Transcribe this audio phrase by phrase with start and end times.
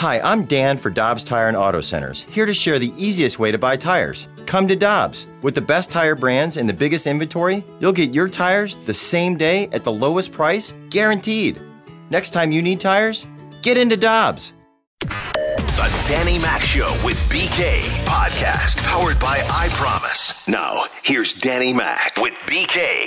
[0.00, 3.52] Hi, I'm Dan for Dobbs Tire and Auto Centers, here to share the easiest way
[3.52, 4.28] to buy tires.
[4.46, 5.26] Come to Dobbs.
[5.42, 9.36] With the best tire brands and the biggest inventory, you'll get your tires the same
[9.36, 11.60] day at the lowest price, guaranteed.
[12.08, 13.26] Next time you need tires,
[13.60, 14.54] get into Dobbs.
[15.00, 20.48] The Danny Mac Show with BK podcast powered by I Promise.
[20.48, 23.04] Now, here's Danny Mac with BK.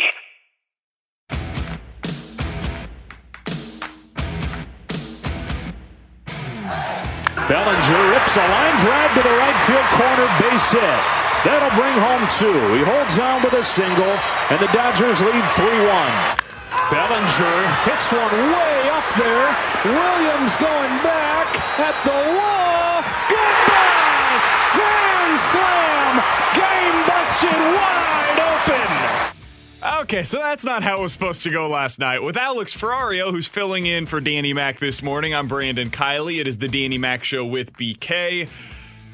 [7.48, 11.00] Bellinger rips a line drive to the right field corner, base hit.
[11.44, 12.56] That'll bring home two.
[12.72, 14.16] He holds on with a single,
[14.48, 16.40] and the Dodgers lead 3 1.
[16.88, 19.52] Bellinger hits one way up there.
[19.84, 21.52] Williams going back
[21.84, 23.04] at the wall.
[23.28, 24.40] Goodbye!
[24.80, 26.14] Grand slam!
[26.56, 28.93] Game busted wide open!
[29.86, 32.24] Okay, so that's not how it was supposed to go last night.
[32.24, 36.40] With Alex Ferrario, who's filling in for Danny Mac this morning, I'm Brandon Kiley.
[36.40, 38.48] It is the Danny Mac Show with BK.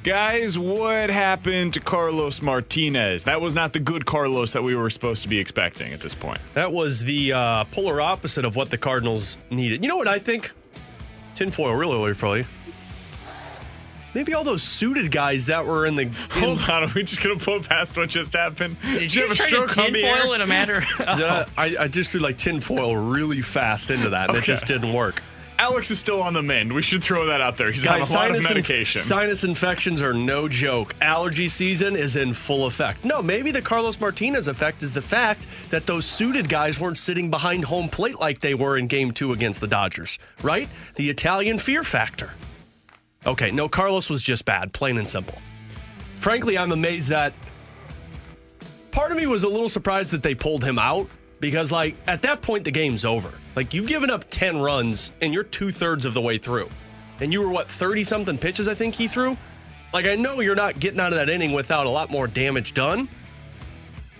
[0.04, 3.24] Guys, what happened to Carlos Martinez?
[3.24, 6.14] That was not the good Carlos that we were supposed to be expecting at this
[6.14, 6.40] point.
[6.54, 9.82] That was the uh, polar opposite of what the Cardinals needed.
[9.84, 10.52] You know what I think?
[11.34, 12.46] Tinfoil, really, really, really.
[14.14, 16.04] Maybe all those suited guys that were in the.
[16.04, 18.78] In, Hold on, are we just gonna put past what just happened?
[18.82, 20.34] Did you, have a stroke on the air?
[20.34, 20.84] in a matter?
[21.00, 24.40] Uh, I, I, just threw like tinfoil really fast into that, and okay.
[24.40, 25.22] it just didn't work.
[25.60, 26.72] Alex is still on the mend.
[26.72, 27.70] We should throw that out there.
[27.70, 29.00] He's Guys, on a lot of medication.
[29.00, 30.96] Inf- sinus infections are no joke.
[31.02, 33.04] Allergy season is in full effect.
[33.04, 37.30] No, maybe the Carlos Martinez effect is the fact that those suited guys weren't sitting
[37.30, 40.70] behind home plate like they were in game two against the Dodgers, right?
[40.96, 42.32] The Italian fear factor.
[43.26, 45.38] Okay, no, Carlos was just bad, plain and simple.
[46.20, 47.34] Frankly, I'm amazed that
[48.92, 51.10] part of me was a little surprised that they pulled him out
[51.40, 53.32] because, like, at that point, the game's over.
[53.56, 56.70] Like, you've given up 10 runs and you're two thirds of the way through.
[57.20, 59.38] And you were, what, 30 something pitches, I think he threw?
[59.94, 62.74] Like, I know you're not getting out of that inning without a lot more damage
[62.74, 63.10] done.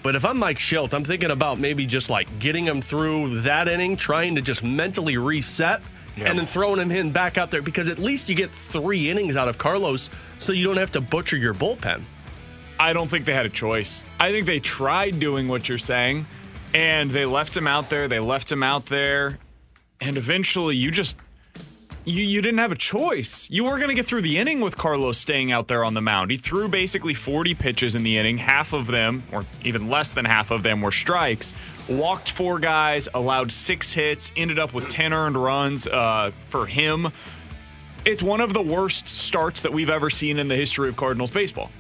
[0.02, 3.68] But if I'm Mike Shildt, I'm thinking about maybe just like getting him through that
[3.68, 5.82] inning, trying to just mentally reset
[6.28, 9.38] and then throwing him in back out there because at least you get three innings
[9.38, 12.04] out of Carlos so you don't have to butcher your bullpen.
[12.80, 14.04] I don't think they had a choice.
[14.20, 16.26] I think they tried doing what you're saying
[16.74, 18.08] and they left him out there.
[18.08, 19.38] They left him out there.
[20.02, 21.16] And eventually you just
[22.06, 23.48] you, you didn't have a choice.
[23.50, 26.02] You were going to get through the inning with Carlos staying out there on the
[26.02, 26.32] mound.
[26.32, 28.38] He threw basically 40 pitches in the inning.
[28.38, 31.54] Half of them, or even less than half of them, were strikes.
[31.90, 37.12] Walked four guys, allowed six hits, ended up with 10 earned runs uh, for him.
[38.06, 41.32] It's one of the worst starts that we've ever seen in the history of Cardinals
[41.32, 41.72] baseball.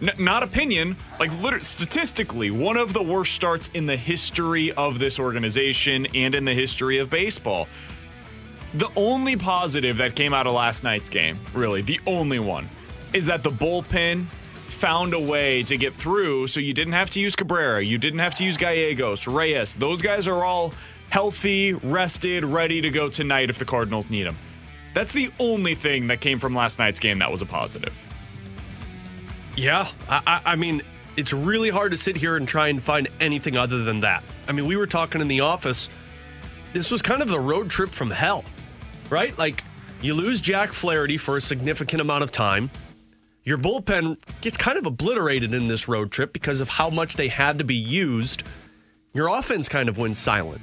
[0.00, 5.00] N- not opinion, like literally, statistically, one of the worst starts in the history of
[5.00, 7.66] this organization and in the history of baseball.
[8.74, 12.68] The only positive that came out of last night's game, really, the only one,
[13.12, 14.26] is that the bullpen
[14.66, 18.18] found a way to get through so you didn't have to use Cabrera, you didn't
[18.18, 19.74] have to use Gallegos, Reyes.
[19.74, 20.74] Those guys are all
[21.10, 24.36] healthy, rested, ready to go tonight if the Cardinals need them.
[24.94, 27.94] That's the only thing that came from last night's game that was a positive.
[29.56, 30.82] Yeah, I, I, mean,
[31.16, 34.22] it's really hard to sit here and try and find anything other than that.
[34.48, 35.88] I mean, we were talking in the office.
[36.72, 38.44] This was kind of the road trip from hell,
[39.08, 39.36] right?
[39.38, 39.64] Like,
[40.02, 42.70] you lose Jack Flaherty for a significant amount of time.
[43.46, 47.28] Your bullpen gets kind of obliterated in this road trip because of how much they
[47.28, 48.42] had to be used.
[49.14, 50.60] Your offense kind of went silent.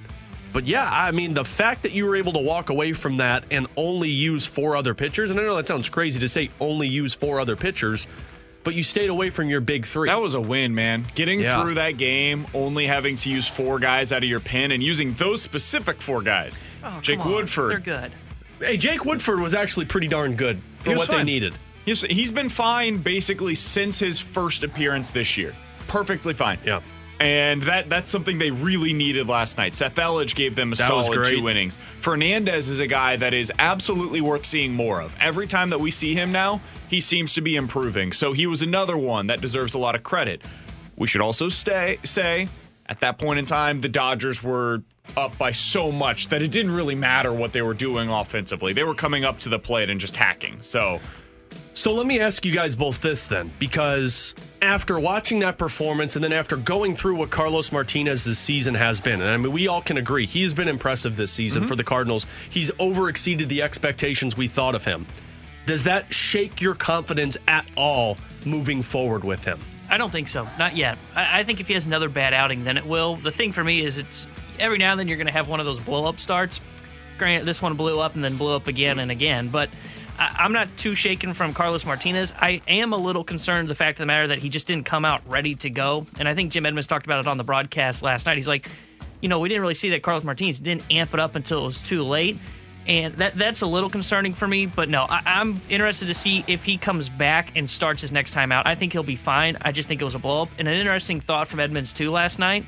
[0.52, 3.46] But yeah, I mean, the fact that you were able to walk away from that
[3.50, 6.90] and only use four other pitchers, and I know that sounds crazy to say only
[6.90, 8.06] use four other pitchers,
[8.66, 10.10] but you stayed away from your big three.
[10.10, 11.08] That was a win, man.
[11.16, 11.64] Getting yeah.
[11.64, 15.14] through that game, only having to use four guys out of your pen and using
[15.14, 16.62] those specific four guys.
[16.84, 17.72] Oh, Jake Woodford.
[17.72, 18.12] They're good.
[18.60, 21.20] Hey, Jake Woodford was actually pretty darn good for what fine.
[21.20, 21.56] they needed.
[21.86, 25.54] He's, he's been fine basically since his first appearance this year.
[25.88, 26.60] Perfectly fine.
[26.66, 26.82] Yeah.
[27.20, 29.74] And that that's something they really needed last night.
[29.74, 31.78] Seth Elledge gave them a that solid two innings.
[32.02, 35.16] Fernandez is a guy that is absolutely worth seeing more of.
[35.22, 36.60] Every time that we see him now,
[36.90, 38.12] he seems to be improving.
[38.12, 40.42] So he was another one that deserves a lot of credit.
[40.98, 42.50] We should also stay say
[42.88, 44.82] at that point in time the Dodgers were
[45.16, 48.74] up by so much that it didn't really matter what they were doing offensively.
[48.74, 50.62] They were coming up to the plate and just hacking.
[50.62, 51.00] So
[51.74, 56.24] so let me ask you guys both this then, because after watching that performance and
[56.24, 59.82] then after going through what Carlos Martinez's season has been, and I mean, we all
[59.82, 61.70] can agree he's been impressive this season mm-hmm.
[61.70, 62.28] for the Cardinals.
[62.50, 65.06] He's over exceeded the expectations we thought of him.
[65.66, 69.60] Does that shake your confidence at all moving forward with him?
[69.90, 70.48] I don't think so.
[70.58, 70.98] Not yet.
[71.16, 73.16] I, I think if he has another bad outing, then it will.
[73.16, 74.28] The thing for me is it's
[74.60, 76.62] every now and then you're going to have one of those blow up starts.
[77.18, 79.70] Granted, this one blew up and then blew up again and again, but
[80.20, 82.34] I, I'm not too shaken from Carlos Martinez.
[82.40, 85.06] I am a little concerned the fact of the matter that he just didn't come
[85.06, 86.06] out ready to go.
[86.20, 88.38] And I think Jim Edmonds talked about it on the broadcast last night.
[88.38, 88.70] He's like,
[89.22, 91.66] you know, we didn't really see that Carlos Martinez didn't amp it up until it
[91.66, 92.38] was too late.
[92.86, 94.66] And that that's a little concerning for me.
[94.66, 98.32] But no, I, I'm interested to see if he comes back and starts his next
[98.32, 98.68] time out.
[98.68, 99.58] I think he'll be fine.
[99.62, 100.50] I just think it was a blow up.
[100.60, 102.66] And an interesting thought from Edmonds, too, last night.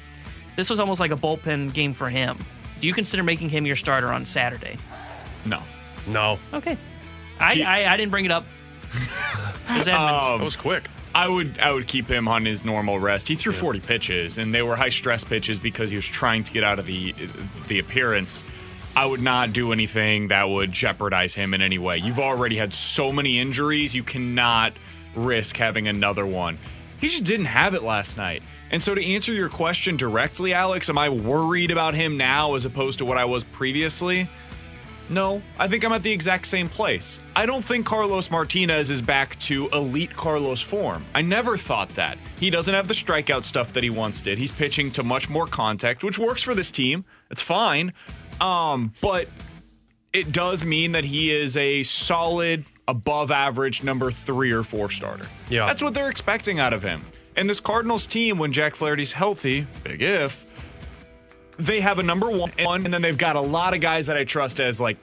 [0.55, 2.37] This was almost like a bullpen game for him.
[2.79, 4.77] Do you consider making him your starter on Saturday?
[5.45, 5.61] No.
[6.07, 6.39] No.
[6.53, 6.77] Okay.
[7.39, 8.45] I, I, I didn't bring it up.
[9.67, 10.23] It was Edmonds.
[10.23, 10.87] Um, That was quick.
[11.15, 13.27] I would I would keep him on his normal rest.
[13.27, 16.51] He threw 40 pitches, and they were high stress pitches because he was trying to
[16.51, 17.15] get out of the
[17.67, 18.43] the appearance.
[18.95, 21.97] I would not do anything that would jeopardize him in any way.
[21.97, 24.73] You've already had so many injuries, you cannot
[25.15, 26.57] risk having another one.
[27.01, 28.43] He just didn't have it last night.
[28.71, 32.65] And so, to answer your question directly, Alex, am I worried about him now as
[32.65, 34.29] opposed to what I was previously?
[35.09, 37.19] No, I think I'm at the exact same place.
[37.35, 41.05] I don't think Carlos Martinez is back to elite Carlos form.
[41.13, 42.17] I never thought that.
[42.39, 44.37] He doesn't have the strikeout stuff that he once did.
[44.37, 47.05] He's pitching to much more contact, which works for this team.
[47.29, 47.93] It's fine.
[48.41, 49.27] Um, but
[50.11, 55.27] it does mean that he is a solid, above average number three or four starter.
[55.49, 55.65] Yeah.
[55.67, 57.05] That's what they're expecting out of him.
[57.35, 60.45] And this Cardinals team, when Jack Flaherty's healthy, big if,
[61.57, 64.23] they have a number one, and then they've got a lot of guys that I
[64.23, 64.97] trust as like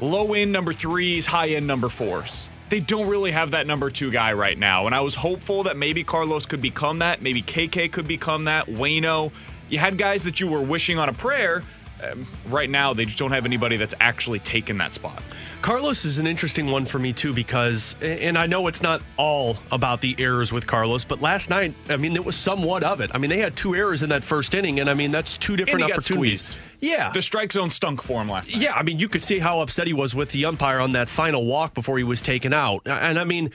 [0.00, 2.48] low end number threes, high end number fours.
[2.68, 4.86] They don't really have that number two guy right now.
[4.86, 7.20] And I was hopeful that maybe Carlos could become that.
[7.20, 8.66] Maybe KK could become that.
[8.66, 9.32] Wayno.
[9.68, 11.64] You had guys that you were wishing on a prayer.
[12.02, 15.22] Um, right now, they just don't have anybody that's actually taken that spot.
[15.62, 19.58] Carlos is an interesting one for me too because, and I know it's not all
[19.70, 23.10] about the errors with Carlos, but last night, I mean, it was somewhat of it.
[23.12, 25.56] I mean, they had two errors in that first inning, and I mean, that's two
[25.56, 26.56] different And he got opportunities.
[26.80, 28.62] Yeah, The strike zone stunk for him last night.
[28.62, 28.72] yeah.
[28.72, 31.44] I mean, you could see how upset he was with the umpire on that final
[31.44, 33.50] walk before he was taken out, and I mean.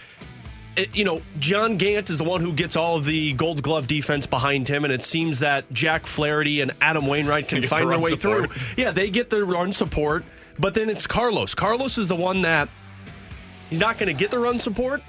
[0.76, 4.26] It- you know, John Gant is the one who gets all the gold glove defense
[4.26, 8.00] behind him, and it seems that Jack Flaherty and Adam Wainwright can the find their
[8.00, 8.52] way support.
[8.52, 8.62] through.
[8.84, 10.24] Yeah, they get the run support,
[10.60, 11.56] but then it's Carlos.
[11.56, 12.70] Carlos is the one that
[13.70, 15.02] he's not going to get the run support,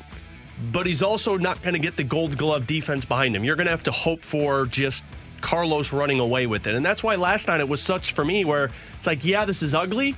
[0.72, 3.44] but he's also not going to get the gold glove defense behind him.
[3.44, 5.04] You're going to have to hope for just
[5.42, 6.74] Carlos running away with it.
[6.74, 9.62] And that's why last night it was such for me where it's like, yeah, this
[9.62, 10.16] is ugly,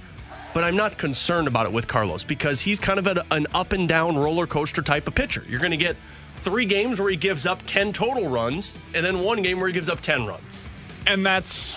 [0.54, 3.72] but I'm not concerned about it with Carlos because he's kind of a, an up
[3.72, 5.44] and down roller coaster type of pitcher.
[5.48, 5.96] You're going to get
[6.42, 9.72] three games where he gives up 10 total runs and then one game where he
[9.74, 10.64] gives up 10 runs.
[11.06, 11.76] and that's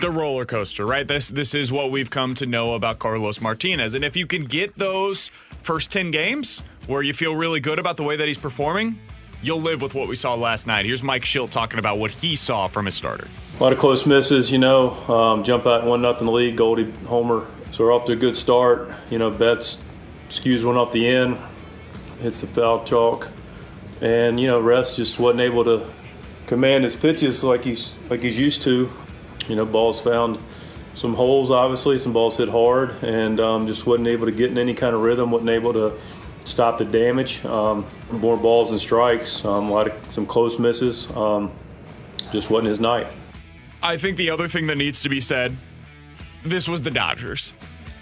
[0.00, 1.06] the roller coaster, right?
[1.08, 3.94] This this is what we've come to know about Carlos Martinez.
[3.94, 5.30] And if you can get those
[5.62, 9.00] first 10 games where you feel really good about the way that he's performing,
[9.42, 10.86] you'll live with what we saw last night.
[10.86, 13.26] Here's Mike Shildt talking about what he saw from his starter.
[13.58, 14.90] A lot of close misses, you know.
[15.12, 17.46] Um, jump out one nothing lead, Goldy Homer.
[17.80, 18.90] So we're off to a good start.
[19.08, 19.78] You know, Betts
[20.28, 21.38] skews one off the end,
[22.20, 23.30] hits the foul chalk,
[24.02, 25.86] and you know, Rest just wasn't able to
[26.46, 28.92] command his pitches like he's like he's used to.
[29.48, 30.38] You know, balls found
[30.94, 34.58] some holes, obviously, some balls hit hard, and um, just wasn't able to get in
[34.58, 35.30] any kind of rhythm.
[35.30, 35.98] wasn't able to
[36.44, 37.42] stop the damage.
[37.46, 39.42] Um, more balls and strikes.
[39.42, 41.10] Um, a lot of some close misses.
[41.12, 41.50] Um,
[42.30, 43.06] just wasn't his night.
[43.82, 45.56] I think the other thing that needs to be said
[46.44, 47.52] this was the Dodgers.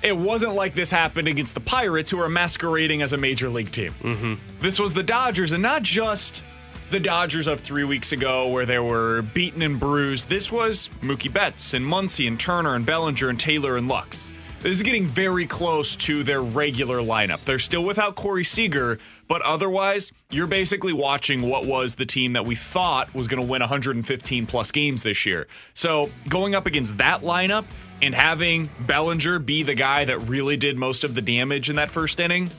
[0.02, 3.72] It wasn't like this happened against the Pirates, who are masquerading as a major league
[3.72, 3.94] team.
[4.00, 4.34] Mm-hmm.
[4.60, 6.44] This was the Dodgers, and not just
[6.90, 10.28] the Dodgers of three weeks ago, where they were beaten and bruised.
[10.28, 14.30] This was Mookie Betts and Muncy and Turner and Bellinger and Taylor and Lux.
[14.60, 17.44] This is getting very close to their regular lineup.
[17.44, 22.44] They're still without Corey Seager, but otherwise, you're basically watching what was the team that
[22.44, 25.46] we thought was going to win 115 plus games this year.
[25.74, 27.66] So going up against that lineup
[28.00, 31.90] and having Bellinger be the guy that really did most of the damage in that
[31.90, 32.50] first inning,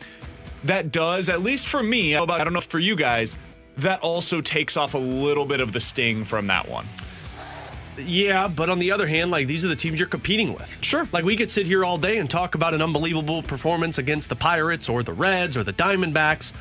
[0.65, 3.35] that does, at least for me, I don't know for you guys,
[3.77, 6.85] that also takes off a little bit of the sting from that one.
[7.97, 10.77] Yeah, but on the other hand, like these are the teams you're competing with.
[10.81, 11.07] Sure.
[11.11, 14.35] Like we could sit here all day and talk about an unbelievable performance against the
[14.35, 16.53] Pirates or the Reds or the Diamondbacks.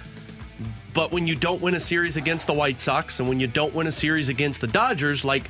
[0.94, 3.72] But when you don't win a series against the White Sox and when you don't
[3.72, 5.48] win a series against the Dodgers, like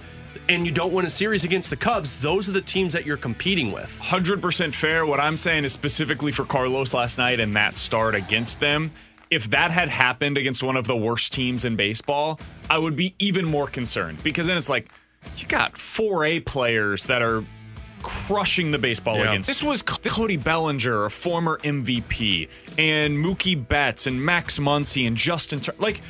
[0.48, 3.16] and you don't win a series against the Cubs, those are the teams that you're
[3.16, 3.96] competing with.
[4.02, 5.04] 100% fair.
[5.06, 8.90] What I'm saying is specifically for Carlos last night and that start against them.
[9.30, 12.40] If that had happened against one of the worst teams in baseball,
[12.70, 14.88] I would be even more concerned because then it's like
[15.36, 17.44] you got 4A players that are
[18.02, 19.30] crushing the baseball Yeah.
[19.30, 19.48] against.
[19.48, 25.60] This was Cody Bellinger, a former MVP, and Mookie Betts and Max Muncy and Justin
[25.60, 26.00] Tur- like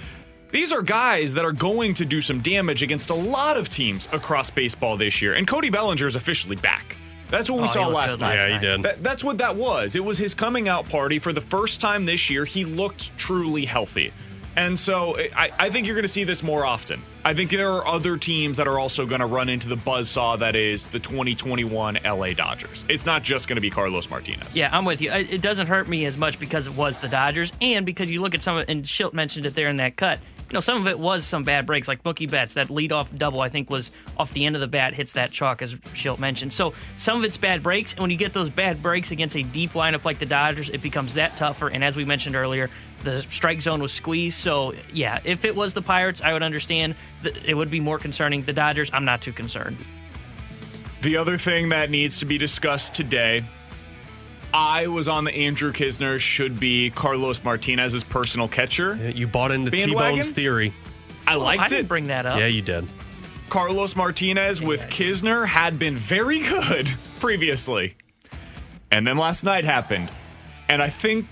[0.51, 4.09] these are guys that are going to do some damage against a lot of teams
[4.13, 5.35] across baseball this year.
[5.35, 6.97] And Cody Bellinger is officially back.
[7.31, 8.39] That's what we Oh, saw last night.
[8.39, 8.83] Yeah, he did.
[8.85, 9.95] That, that's what that was.
[9.95, 11.19] It was his coming out party.
[11.19, 14.13] For the first time this year, he looked truly healthy.
[14.57, 17.03] And so I, I think you're going to see this more often.
[17.25, 20.39] I think there are other teams that are also going to run into the buzzsaw
[20.39, 22.85] that is the 2021 LA Dodgers.
[22.89, 24.57] It's not just going to be Carlos Martinez.
[24.57, 25.13] Yeah, I'm with you.
[25.13, 28.21] It it doesn't hurt me as much because it was the Dodgers, and because you
[28.23, 30.19] look at some of and Shildt mentioned it there in that cut.
[30.51, 32.55] You know, some of it was some bad breaks, like Mookie Betts.
[32.55, 35.61] That leadoff double, I think, was off the end of the bat, hits that chalk,
[35.61, 36.55] as Shildt mentioned.
[36.55, 39.43] So some of it's bad breaks, and when you get those bad breaks against a
[39.43, 41.69] deep lineup like the Dodgers, it becomes that tougher.
[41.69, 42.71] And as we mentioned earlier,
[43.05, 44.39] the strike zone was squeezed.
[44.39, 46.95] So yeah, if it was the Pirates, I would understand.
[47.45, 48.43] It would be more concerning.
[48.43, 49.77] The Dodgers, I'm not too concerned.
[51.03, 53.45] The other thing that needs to be discussed today,
[54.53, 58.97] I was on the Andrew Knizner should be Carlos Martinez's personal catcher.
[59.15, 60.73] You bought into T Bone's theory.
[61.27, 61.89] I Oh, I liked didn't it.
[61.89, 62.39] bring that up.
[62.39, 62.87] Yeah, you did.
[63.51, 66.89] Carlos Martinez with Knizner had been very good
[67.21, 67.97] previously.
[68.91, 70.11] And then last night happened.
[70.71, 71.27] And I think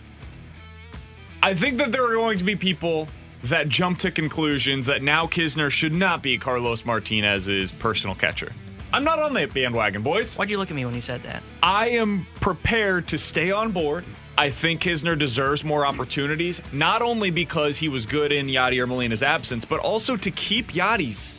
[1.43, 3.09] I think that there are going to be people
[3.45, 8.53] that jump to conclusions that now Knizner should not be Carlos Martinez's personal catcher.
[8.97, 10.39] I'm not on that bandwagon, boys.
[10.39, 11.43] Why'd you look at me when you said that?
[11.63, 14.07] I am prepared to stay on board.
[14.39, 19.23] I think Knizner deserves more opportunities, not only because he was good in Yadier Molina's
[19.23, 21.37] absence, but also to keep Yadi's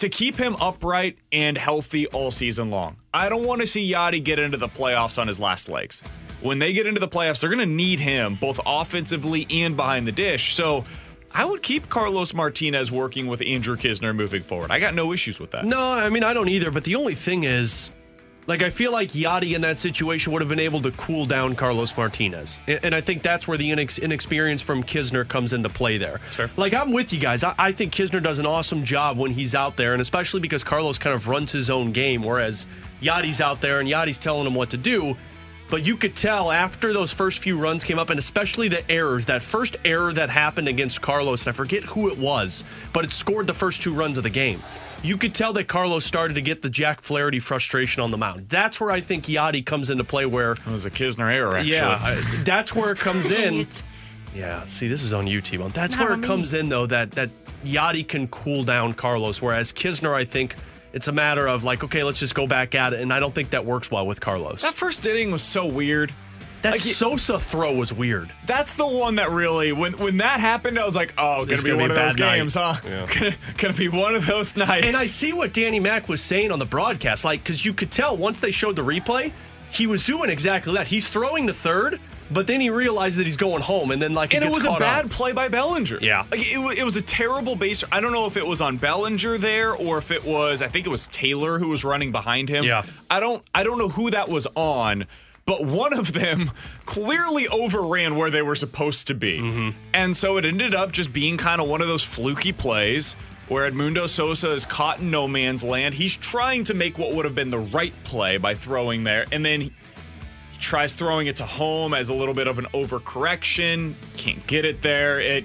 [0.00, 2.96] to keep him upright and healthy all season long.
[3.14, 6.02] I don't want to see Yadi get into the playoffs on his last legs.
[6.40, 10.08] When they get into the playoffs, they're going to need him both offensively and behind
[10.08, 10.56] the dish.
[10.56, 10.84] So
[11.34, 14.70] I would keep Carlos Martinez working with Andrew Knizner moving forward.
[14.70, 15.64] I got no issues with that.
[15.64, 16.70] No, I mean I don't either.
[16.70, 17.92] But the only thing is,
[18.46, 21.54] like I feel like Yadi in that situation would have been able to cool down
[21.54, 25.68] Carlos Martinez, and, and I think that's where the inex- inexperience from Knizner comes into
[25.68, 25.98] play.
[25.98, 26.48] There, Sure.
[26.56, 27.44] like I'm with you guys.
[27.44, 30.64] I, I think Knizner does an awesome job when he's out there, and especially because
[30.64, 32.66] Carlos kind of runs his own game, whereas
[33.02, 35.14] Yadi's out there and Yadi's telling him what to do.
[35.70, 39.26] But you could tell after those first few runs came up, and especially the errors,
[39.26, 43.10] that first error that happened against Carlos, and I forget who it was, but it
[43.10, 44.62] scored the first two runs of the game.
[45.02, 48.48] You could tell that Carlos started to get the Jack Flaherty frustration on the mound.
[48.48, 50.26] That's where I think Yadi comes into play.
[50.26, 51.72] Where, It was a Knizner error, actually.
[51.72, 53.66] yeah, I- that's where it comes in.
[54.34, 55.72] Yeah, see, this is on YouTube.
[55.72, 56.26] That's not where it me.
[56.26, 57.30] comes in, though, that that
[57.64, 60.54] Yadi can cool down Carlos, whereas Knizner, I think
[60.92, 63.34] it's a matter of like, okay, let's just go back at it, and I don't
[63.34, 64.62] think that works well with Carlos.
[64.62, 66.12] That first inning was so weird.
[66.62, 68.32] That like, Sosa throw was weird.
[68.46, 71.68] That's the one that really, when when that happened, I was like, oh, gonna be
[71.70, 72.36] gonna one be of those night.
[72.38, 72.74] games, huh?
[73.14, 74.84] Gonna, gonna be one of those nights.
[74.86, 77.92] And I see what Danny Mac was saying on the broadcast, like, because you could
[77.92, 79.30] tell once they showed the replay,
[79.70, 80.88] he was doing exactly that.
[80.88, 84.34] He's throwing the third, but then he realized that he's going home, and then like
[84.34, 85.98] and it gets was a bad play by Bellinger.
[86.00, 86.24] Yeah.
[86.30, 87.82] like it, it was a terrible base.
[87.90, 90.62] I don't know if it was on Bellinger there or if it was.
[90.62, 92.64] I think it was Taylor who was running behind him.
[92.64, 92.82] Yeah.
[93.10, 93.42] I don't.
[93.54, 95.06] I don't know who that was on.
[95.46, 96.50] But one of them
[96.84, 99.38] clearly overran where they were supposed to be.
[99.38, 99.78] Mm-hmm.
[99.94, 103.16] And so it ended up just being kind of one of those fluky plays
[103.48, 105.94] where Edmundo Sosa is caught in no man's land.
[105.94, 109.24] He's trying to make what would have been the right play by throwing there.
[109.32, 109.72] And then he
[110.58, 113.94] tries throwing it to home as a little bit of an overcorrection.
[114.16, 115.20] Can't get it there.
[115.20, 115.44] It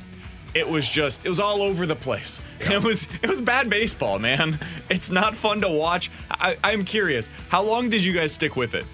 [0.54, 2.40] it was just it was all over the place.
[2.64, 4.58] It was it was bad baseball, man.
[4.90, 6.12] It's not fun to watch.
[6.30, 8.86] I, I'm curious, how long did you guys stick with it?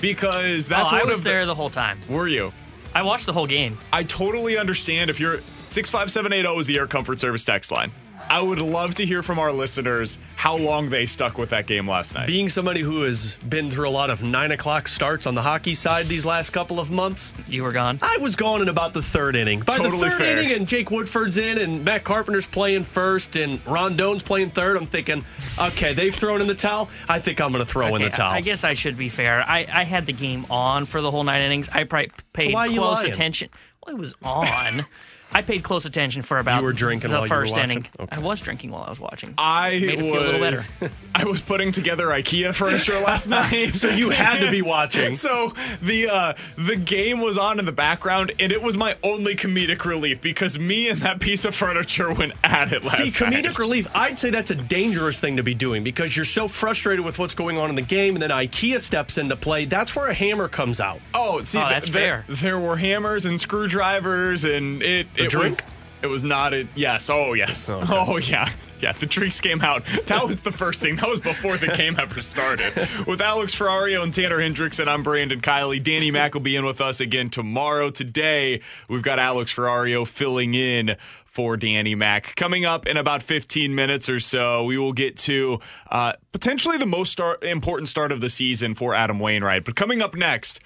[0.00, 1.98] Because that's oh, I was of the- there the whole time.
[2.08, 2.52] Were you?
[2.94, 3.78] I watched the whole game.
[3.92, 7.92] I totally understand if you're 65780 is the Air Comfort Service text line.
[8.30, 11.90] I would love to hear from our listeners how long they stuck with that game
[11.90, 12.28] last night.
[12.28, 15.74] Being somebody who has been through a lot of nine o'clock starts on the hockey
[15.74, 17.98] side these last couple of months, You were gone.
[18.02, 19.60] I was gone in about the third inning.
[19.60, 20.36] By Totally the third fair.
[20.36, 24.76] inning, and Jake Woodford's in, and Matt Carpenter's playing first, and Rondón's playing third.
[24.76, 25.24] I'm thinking,
[25.58, 26.88] okay, they've thrown in the towel.
[27.08, 28.30] I think I'm going to throw in the towel.
[28.32, 29.42] I guess I should be fair.
[29.42, 31.68] I, I had the game on for the whole nine innings.
[31.68, 33.50] I probably paid why close attention.
[33.84, 34.86] Well, it was on.
[35.32, 37.70] I paid close attention for about You were drinking the while you were first watching?
[37.70, 37.86] inning.
[38.00, 38.16] Okay.
[38.16, 39.34] I was drinking while I was watching.
[39.38, 40.92] I Made it was feel a little better.
[41.14, 43.76] I was putting together IKEA furniture last night.
[43.76, 45.14] So you had to be watching.
[45.14, 49.36] So the uh the game was on in the background and it was my only
[49.36, 53.44] comedic relief because me and that piece of furniture went at it last See, comedic
[53.44, 53.58] night.
[53.58, 57.18] relief, I'd say that's a dangerous thing to be doing because you're so frustrated with
[57.18, 59.64] what's going on in the game, and then IKEA steps into play.
[59.64, 61.00] That's where a hammer comes out.
[61.14, 62.36] Oh, see, Oh, th- that's there, fair.
[62.36, 65.50] There were hammers and screwdrivers, and it it drink?
[65.50, 65.60] was
[66.02, 67.10] it was not a yes.
[67.10, 67.68] Oh yes.
[67.68, 67.86] Okay.
[67.90, 68.50] Oh yeah.
[68.80, 69.84] Yeah, the drinks came out.
[70.06, 70.96] That was the first thing.
[70.96, 72.88] That was before the game ever started.
[73.06, 75.82] With Alex Ferrario and Tanner Hendrickson, I'm Brandon Kiley.
[75.82, 77.90] Danny Mac will be in with us again tomorrow.
[77.90, 80.96] Today, we've got Alex Ferrario filling in
[81.26, 82.34] for Danny Mac.
[82.36, 85.60] Coming up in about 15 minutes or so, we will get to
[85.90, 89.64] uh, potentially the most start, important start of the season for Adam Wainwright.
[89.64, 90.58] But coming up next,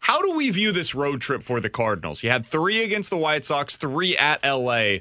[0.00, 2.22] how do we view this road trip for the Cardinals?
[2.22, 4.98] You had three against the White Sox, three at LA.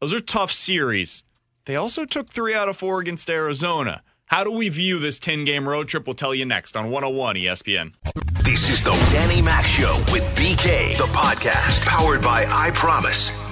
[0.00, 1.24] Those are tough series.
[1.66, 4.02] They also took three out of four against Arizona.
[4.26, 6.06] How do we view this 10 game road trip?
[6.06, 7.94] We'll tell you next on 101 ESPN.
[8.44, 13.49] This is the Danny Mac Show with BK, the podcast powered by I Promise.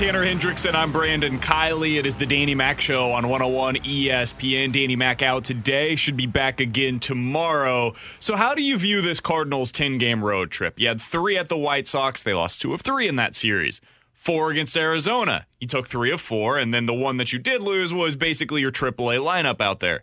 [0.00, 1.98] Tanner Hendrickson, I'm Brandon Kiley.
[1.98, 4.72] It is the Danny Mac Show on 101 ESPN.
[4.72, 7.92] Danny Mac out today, should be back again tomorrow.
[8.18, 10.80] So, how do you view this Cardinals 10 game road trip?
[10.80, 13.82] You had three at the White Sox, they lost two of three in that series.
[14.14, 17.60] Four against Arizona, you took three of four, and then the one that you did
[17.60, 20.02] lose was basically your AAA lineup out there.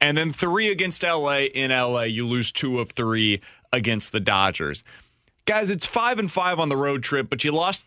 [0.00, 3.40] And then three against LA in LA, you lose two of three
[3.72, 4.82] against the Dodgers.
[5.44, 7.86] Guys, it's five and five on the road trip, but you lost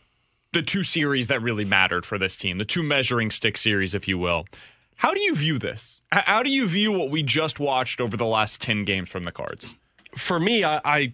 [0.54, 4.08] the two series that really mattered for this team, the two measuring stick series, if
[4.08, 4.46] you will.
[4.96, 6.02] How do you view this?
[6.12, 9.32] How do you view what we just watched over the last 10 games from the
[9.32, 9.74] Cards?
[10.18, 11.14] For me, I, I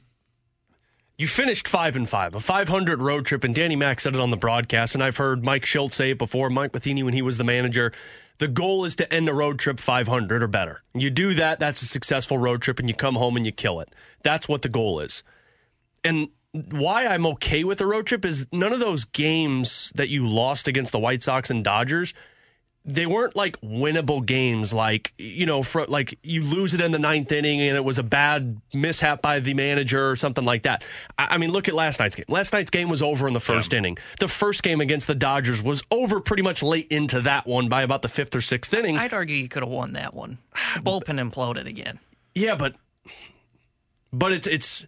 [1.17, 4.31] you finished five and five, a 500 road trip, and Danny Mac said it on
[4.31, 7.37] the broadcast, and I've heard Mike Shildt say it before, Mike Matheny when he was
[7.37, 7.93] the manager.
[8.37, 10.81] The goal is to end a road trip 500 or better.
[10.93, 13.79] You do that, that's a successful road trip, and you come home and you kill
[13.79, 13.89] it.
[14.23, 15.23] That's what the goal is.
[16.03, 16.29] And
[16.71, 20.67] why I'm okay with the road trip is none of those games that you lost
[20.67, 22.13] against the White Sox and Dodgers,
[22.87, 24.71] they weren't like winnable games.
[24.71, 27.97] Like you know, for like you lose it in the ninth inning and it was
[27.97, 30.83] a bad mishap by the manager or something like that.
[31.17, 32.25] I, I mean, look at last night's game.
[32.29, 33.79] Last night's game was over in the first Yeah.
[33.79, 33.97] inning.
[34.19, 37.81] The first game against the Dodgers was over pretty much late into that one by
[37.81, 38.97] about the fifth or sixth inning.
[38.97, 40.37] I'd argue you could have won that one.
[40.75, 41.99] Bullpen imploded again.
[42.35, 42.75] Yeah, but
[44.13, 44.85] but it's it's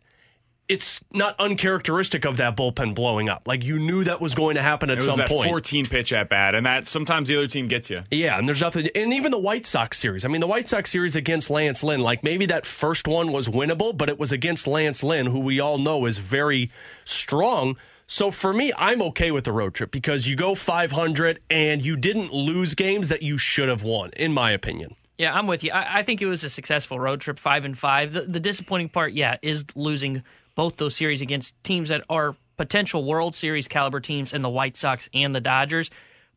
[0.67, 3.47] it's not uncharacteristic of that bullpen blowing up.
[3.47, 5.49] Like you knew that was going to happen at It was some that point.
[5.49, 8.03] 14 pitch at bat, and that sometimes the other team gets you.
[8.11, 10.25] Yeah, and there's nothing, and even the White Sox series.
[10.25, 13.47] I mean, the White Sox series against Lance Lynn, like maybe that first one was
[13.47, 16.71] winnable, but it was against Lance Lynn, who we all know is very
[17.05, 17.77] strong.
[18.05, 21.97] So for me, I'm okay with the road trip because you go 500 and you
[21.97, 24.95] didn't lose games that you should have won, in my opinion.
[25.17, 25.71] Yeah, I'm with you.
[25.71, 28.13] I, I think it was a successful road trip, five and five.
[28.13, 30.23] The, the disappointing part, yeah, is losing
[30.57, 34.75] both those series against teams that are potential World Series caliber teams in the White
[34.75, 35.91] Sox and the Dodgers.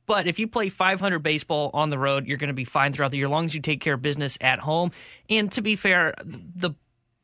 [0.04, 3.12] But if you play 500 baseball on the road, you're going to be fine throughout
[3.12, 4.92] the year, as long as you take care of business at home.
[5.30, 6.72] And to be fair, the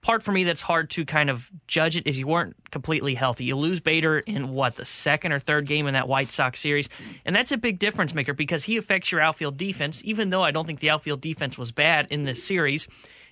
[0.01, 3.45] part for me that's hard to kind of judge it is you weren't completely healthy.
[3.45, 6.89] You lose Bader in what the second or third game in that White Sox series,
[7.27, 10.01] and that's a big difference maker because he affects your outfield defense.
[10.03, 12.89] Even though I don't think the outfield defense was bad in this series,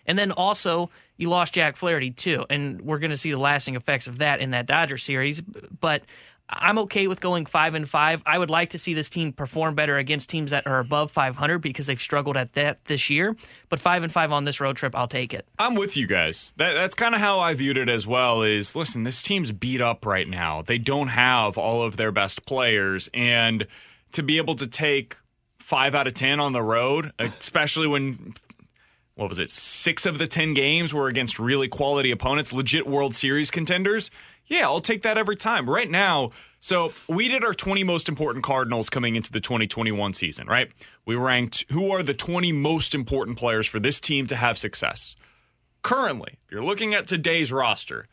[0.06, 3.76] and then also you lost Jack Flaherty too, and we're going to see the lasting
[3.76, 5.40] effects of that in that Dodger series.
[5.40, 6.02] But
[6.48, 8.22] I'm okay with going five and five.
[8.26, 11.58] I would like to see this team perform better against teams that are above 500
[11.58, 13.34] because they've struggled at that this year.
[13.70, 15.46] But five and five on this road trip, I'll take it.
[15.58, 16.52] I'm with you guys.
[16.56, 18.42] That, that's kind of how I viewed it as well.
[18.42, 20.62] Is listen, this team's beat up right now.
[20.62, 23.66] They don't have all of their best players, and
[24.12, 25.16] to be able to take
[25.58, 28.34] five out of ten on the road, especially when
[29.14, 33.14] what was it, six of the ten games were against really quality opponents, legit World
[33.14, 34.10] Series contenders.
[34.46, 35.70] Yeah, I'll take that every time.
[35.70, 40.46] Right now, so we did our 20 most important Cardinals coming into the 2021 season,
[40.46, 40.70] right?
[41.06, 45.16] We ranked who are the 20 most important players for this team to have success
[45.84, 48.08] currently, if you're looking at today's roster,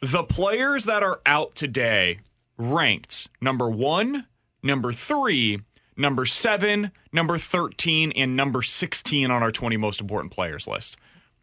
[0.00, 2.18] the players that are out today
[2.56, 4.26] ranked number one,
[4.64, 5.60] number three,
[5.96, 10.96] number seven, number 13, and number 16 on our 20 most important players list.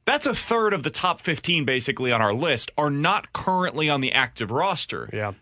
[0.06, 4.02] That's a third of the top 15 basically on our list are not currently on
[4.02, 5.34] the active roster Yeah.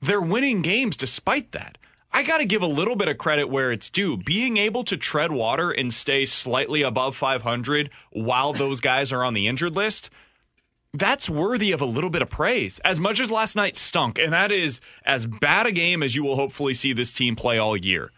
[0.00, 1.76] they're winning games despite that.
[2.12, 4.16] I got to give a little bit of credit where it's due.
[4.16, 9.34] Being able to tread water and stay slightly above 500 while those guys are on
[9.34, 10.10] the injured list,
[10.92, 12.78] that's worthy of a little bit of praise.
[12.84, 16.22] As much as last night stunk, and that is as bad a game as you
[16.22, 18.12] will hopefully see this team play all year.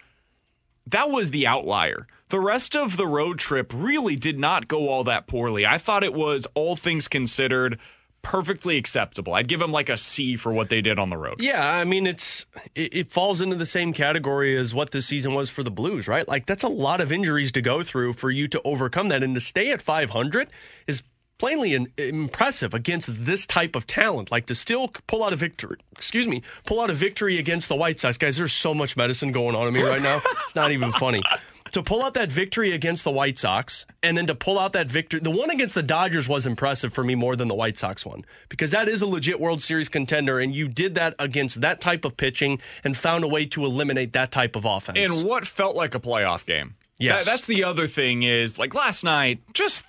[0.87, 2.07] That was the outlier.
[2.29, 5.65] The rest of the road trip really did not go all that poorly.
[5.65, 7.79] I thought it was, all things considered,
[8.23, 9.35] perfectly acceptable.
[9.35, 11.37] I'd give them like a C for what they did on the road.
[11.39, 12.45] Yeah, I mean it's
[12.75, 16.09] it, it falls into the same category as what this season was for the Blues,
[16.09, 16.27] right?
[16.27, 19.37] Like that's a lot of injuries to go through for you to overcome that, and
[19.37, 20.49] to stay at 500
[20.89, 21.05] is
[21.39, 24.31] plainly in, impressive against this type of talent.
[24.31, 27.77] Like to still pull out a victory, excuse me, pull out a victory against the
[27.77, 28.37] White Sox, guys.
[28.37, 30.23] There's so much medicine going on in me right now.
[30.45, 31.23] It's not even funny
[31.73, 34.89] to pull out that victory against the White Sox and then to pull out that
[34.89, 38.07] victory, the one against the Dodgers was impressive for me more than the White Sox
[38.07, 41.81] one because that is a legit World Series contender, and you did that against that
[41.81, 44.99] type of pitching and found a way to eliminate that type of offense.
[44.99, 46.77] And what felt like a playoff game.
[46.99, 47.25] Yes.
[47.25, 49.85] That, that's the other thing is like last night, just.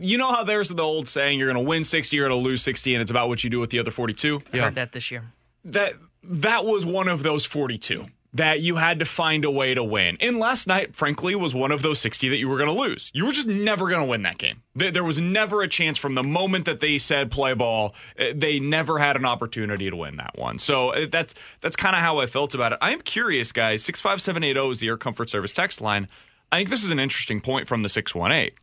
[0.00, 2.48] You know how there's the old saying, you're going to win 60, you're going to
[2.48, 4.42] lose 60, and it's about what you do with the other 42?
[4.52, 5.32] I heard that this year.
[5.64, 9.82] That that was one of those 42 that you had to find a way to
[9.82, 10.16] win.
[10.20, 13.10] And last night, frankly, was one of those 60 that you were going to lose.
[13.14, 14.62] You were just never going to win that game.
[14.74, 18.60] There was never a chance from the moment that they said play ball, eh, they
[18.60, 20.58] never had an opportunity to win that one.
[20.58, 22.78] So eh, that's that's kind of how I felt about it.
[22.82, 23.82] I am curious, guys.
[23.82, 26.08] 65780 is the Air Comfort Service text line.
[26.52, 28.54] I think this is an interesting point from the 618.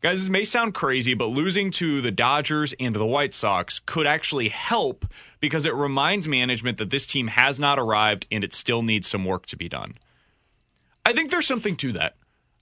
[0.00, 4.06] Guys, this may sound crazy, but losing to the Dodgers and the White Sox could
[4.06, 5.04] actually help
[5.40, 9.26] because it reminds management that this team has not arrived and it still needs some
[9.26, 9.98] work to be done.
[11.04, 12.16] I think there's something to that.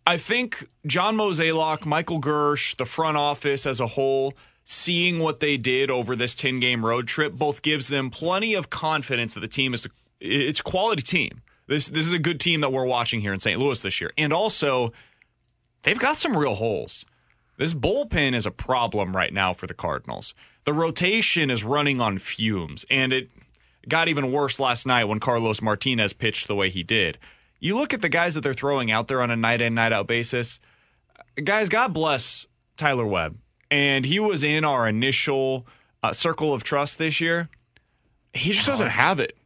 [0.04, 5.56] I think John Mozeliak, Michael Girsch, the front office as a whole, seeing what they
[5.56, 9.48] did over this 10 game road trip, both gives them plenty of confidence that the
[9.48, 9.86] team is
[10.20, 11.42] it's a quality team.
[11.68, 13.60] This this is a good team that we're watching here in St.
[13.60, 14.10] Louis this year.
[14.18, 14.92] And also,
[15.84, 17.04] they've got some real holes.
[17.58, 20.32] This bullpen is a problem right now for the Cardinals.
[20.64, 23.30] The rotation is running on fumes, and it
[23.88, 27.18] got even worse last night when Carlos Martinez pitched the way he did.
[27.58, 29.92] You look at the guys that they're throwing out there on a night in, night
[29.92, 30.60] out basis.
[31.42, 33.38] Guys, God bless Tyler Webb.
[33.70, 35.66] And he was in our initial
[36.02, 37.48] uh, circle of trust this year.
[38.32, 39.36] He just doesn't have it.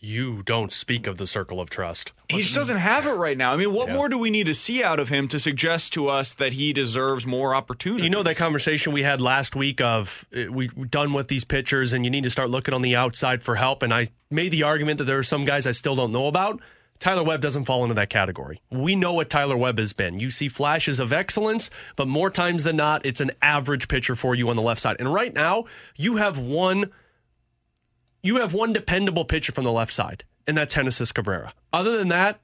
[0.00, 2.12] You don't speak of the circle of trust.
[2.28, 3.52] He just doesn't have it right now.
[3.52, 3.94] I mean, what yeah.
[3.94, 6.72] more do we need to see out of him to suggest to us that he
[6.72, 8.04] deserves more opportunity?
[8.04, 11.92] You know that conversation we had last week of uh, we done with these pitchers
[11.92, 13.82] and you need to start looking on the outside for help.
[13.82, 16.60] And I made the argument that there are some guys I still don't know about.
[16.98, 18.60] Tyler Webb doesn't fall into that category.
[18.70, 20.18] We know what Tyler Webb has been.
[20.18, 24.34] You see flashes of excellence, but more times than not, it's an average pitcher for
[24.34, 24.96] you on the left side.
[24.98, 26.90] And right now, you have one
[28.22, 31.52] you have one dependable pitcher from the left side, and that's Genesis Cabrera.
[31.72, 32.40] Other than that,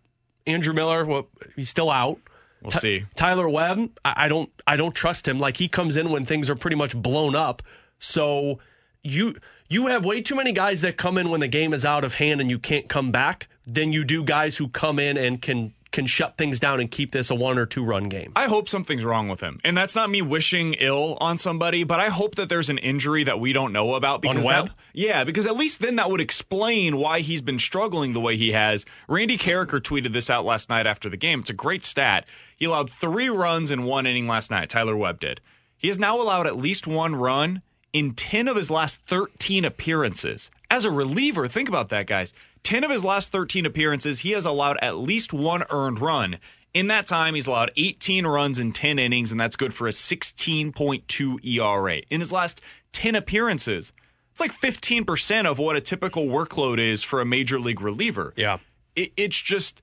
[0.46, 2.18] Andrew Miller, well, he's still out.
[2.62, 3.06] We'll T- see.
[3.16, 5.38] Tyler Webb, I, I don't, I don't trust him.
[5.38, 7.62] Like he comes in when things are pretty much blown up.
[7.98, 8.58] So
[9.02, 9.36] you
[9.68, 12.14] you have way too many guys that come in when the game is out of
[12.14, 15.72] hand and you can't come back than you do guys who come in and can
[15.94, 18.32] can shut things down and keep this a one or two run game.
[18.34, 19.60] I hope something's wrong with him.
[19.64, 23.24] And that's not me wishing ill on somebody, but I hope that there's an injury
[23.24, 24.66] that we don't know about because on Webb?
[24.66, 28.36] That, yeah, because at least then that would explain why he's been struggling the way
[28.36, 28.84] he has.
[29.08, 31.40] Randy Karraker tweeted this out last night after the game.
[31.40, 32.26] It's a great stat.
[32.56, 34.68] He allowed 3 runs in one inning last night.
[34.68, 35.40] Tyler Webb did.
[35.76, 40.50] He has now allowed at least one run in 10 of his last 13 appearances.
[40.68, 42.32] As a reliever, think about that, guys.
[42.64, 46.38] 10 of his last 13 appearances, he has allowed at least one earned run.
[46.72, 49.92] In that time, he's allowed 18 runs in 10 innings, and that's good for a
[49.92, 51.98] 16.2 ERA.
[52.10, 52.60] In his last
[52.92, 53.92] 10 appearances,
[54.32, 58.32] it's like 15% of what a typical workload is for a major league reliever.
[58.34, 58.58] Yeah.
[58.96, 59.80] It, it's just,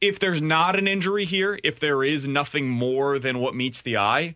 [0.00, 3.96] if there's not an injury here, if there is nothing more than what meets the
[3.96, 4.34] eye,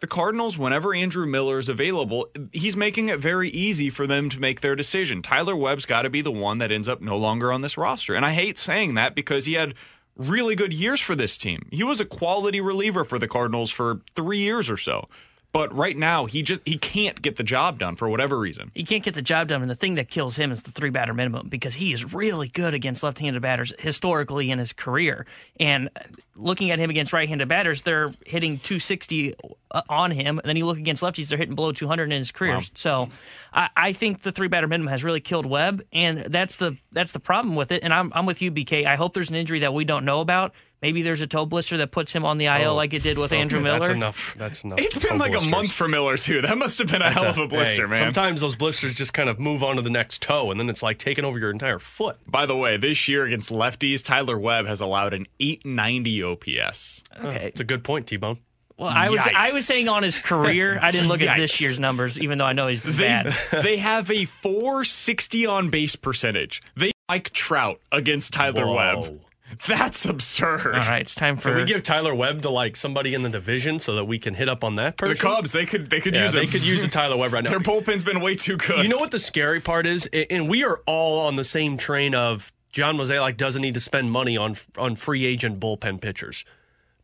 [0.00, 4.40] the Cardinals, whenever Andrew Miller is available, he's making it very easy for them to
[4.40, 5.22] make their decision.
[5.22, 8.14] Tyler Webb's got to be the one that ends up no longer on this roster.
[8.14, 9.74] And I hate saying that because he had
[10.16, 11.68] really good years for this team.
[11.70, 15.08] He was a quality reliever for the Cardinals for three years or so.
[15.54, 18.72] But right now, he just he can't get the job done for whatever reason.
[18.74, 20.90] He can't get the job done, and the thing that kills him is the three
[20.90, 25.26] batter minimum because he is really good against left-handed batters historically in his career.
[25.60, 25.90] And
[26.34, 29.36] looking at him against right-handed batters, they're hitting 260
[29.70, 32.32] uh, on him, and then you look against lefties, they're hitting below 200 in his
[32.32, 32.56] career.
[32.56, 32.62] Wow.
[32.74, 33.08] So
[33.52, 37.12] I, I, think the three batter minimum has really killed Webb, and that's the that's
[37.12, 37.84] the problem with it.
[37.84, 38.86] And I'm I'm with you, BK.
[38.86, 40.52] I hope there's an injury that we don't know about
[40.84, 43.16] Maybe there's a toe blister that puts him on the IL oh, like it did
[43.16, 43.78] with Andrew Miller.
[43.78, 44.34] That's enough.
[44.36, 44.78] That's enough.
[44.78, 45.50] It's been like blisters.
[45.50, 46.42] a month for Miller too.
[46.42, 47.98] That must have been a that's hell of a blister, hey, man.
[48.00, 50.82] Sometimes those blisters just kind of move on to the next toe, and then it's
[50.82, 52.18] like taking over your entire foot.
[52.26, 57.02] By the way, this year against lefties, Tyler Webb has allowed an 890 OPS.
[57.16, 58.38] Okay, oh, it's a good point, T Bone.
[58.76, 60.78] Well, I was I was saying on his career.
[60.82, 63.34] I didn't look at this year's numbers, even though I know he's bad.
[63.50, 66.60] They, they have a 460 on base percentage.
[66.76, 68.74] They like Trout against Tyler Whoa.
[68.74, 69.20] Webb.
[69.66, 70.74] That's absurd.
[70.74, 71.50] All right, it's time for.
[71.50, 74.34] Can we give Tyler Webb to like somebody in the division so that we can
[74.34, 75.14] hit up on that person?
[75.14, 76.50] The Cubs, they could they could yeah, use they him.
[76.50, 77.50] could use a Tyler Webb right now.
[77.54, 78.82] Their bullpen's been way too good.
[78.82, 82.14] You know what the scary part is, and we are all on the same train
[82.14, 86.44] of John Mozeliak doesn't need to spend money on on free agent bullpen pitchers.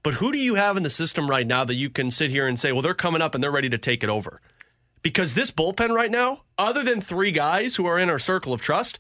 [0.03, 2.47] But who do you have in the system right now that you can sit here
[2.47, 4.41] and say, well, they're coming up and they're ready to take it over?
[5.03, 8.61] Because this bullpen right now, other than three guys who are in our circle of
[8.61, 8.99] trust,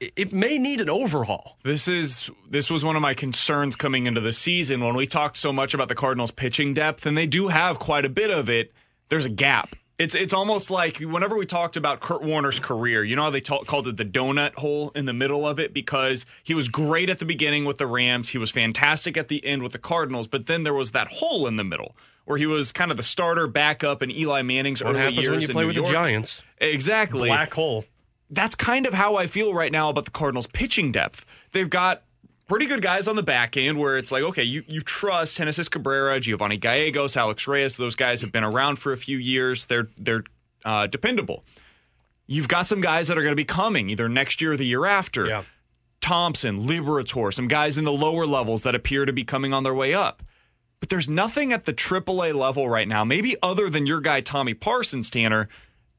[0.00, 1.58] it, it may need an overhaul.
[1.64, 5.36] This is this was one of my concerns coming into the season when we talked
[5.36, 8.48] so much about the Cardinals pitching depth, and they do have quite a bit of
[8.48, 8.72] it.
[9.08, 9.74] There's a gap.
[9.98, 13.40] It's it's almost like whenever we talked about Kurt Warner's career, you know how they
[13.40, 17.10] ta- called it the donut hole in the middle of it because he was great
[17.10, 20.28] at the beginning with the Rams, he was fantastic at the end with the Cardinals,
[20.28, 23.02] but then there was that hole in the middle where he was kind of the
[23.02, 25.88] starter, backup in Eli Manning's What early happens years when you play with York.
[25.88, 26.42] the Giants?
[26.58, 27.84] Exactly Black hole.
[28.30, 31.24] That's kind of how I feel right now about the Cardinals pitching depth.
[31.52, 32.02] They've got
[32.46, 35.68] pretty good guys on the back end where it's like, okay, you, you trust Genesis
[35.68, 37.76] Cabrera, Giovanni Gallegos, Alex Reyes.
[37.76, 39.66] Those guys have been around for a few years.
[39.66, 40.24] They're they're
[40.64, 41.44] uh, dependable.
[42.26, 44.66] You've got some guys that are going to be coming either next year or the
[44.66, 45.26] year after.
[45.26, 45.44] Yeah.
[46.00, 49.74] Thompson, Liberatore, some guys in the lower levels that appear to be coming on their
[49.74, 50.22] way up.
[50.80, 54.54] But there's nothing at the AAA level right now, maybe other than your guy Tommy
[54.54, 55.48] Parsons, Tanner,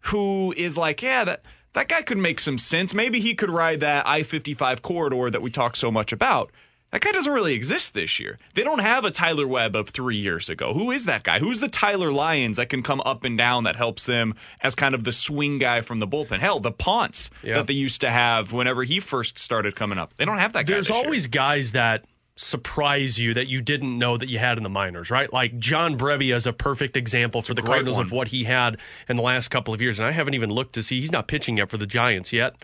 [0.02, 2.94] who is like, yeah, that that guy could make some sense.
[2.94, 6.52] Maybe he could ride that I-55 corridor that we talk so much about.
[6.92, 8.40] That guy doesn't really exist this year.
[8.56, 10.74] They don't have a Tyler Webb of three years ago.
[10.74, 11.38] Who is that guy?
[11.38, 14.96] Who's the Tyler Lyons that can come up and down that helps them as kind
[14.96, 16.40] of the swing guy from the bullpen?
[16.40, 17.56] Hell, the Ponce Yeah.
[17.56, 20.16] that they used to have whenever he first started coming up.
[20.18, 20.74] They don't have that guy.
[20.74, 21.06] There's this year.
[21.06, 22.06] always guys that
[22.40, 25.32] surprise you that you didn't know that you had in the minors, right?
[25.32, 28.06] Like John Brebbia is a perfect example for the Cardinals one.
[28.06, 28.78] of what he had
[29.10, 30.00] in the last couple of years.
[30.00, 32.56] And I haven't even looked to see he's not pitching yet for the Giants yet.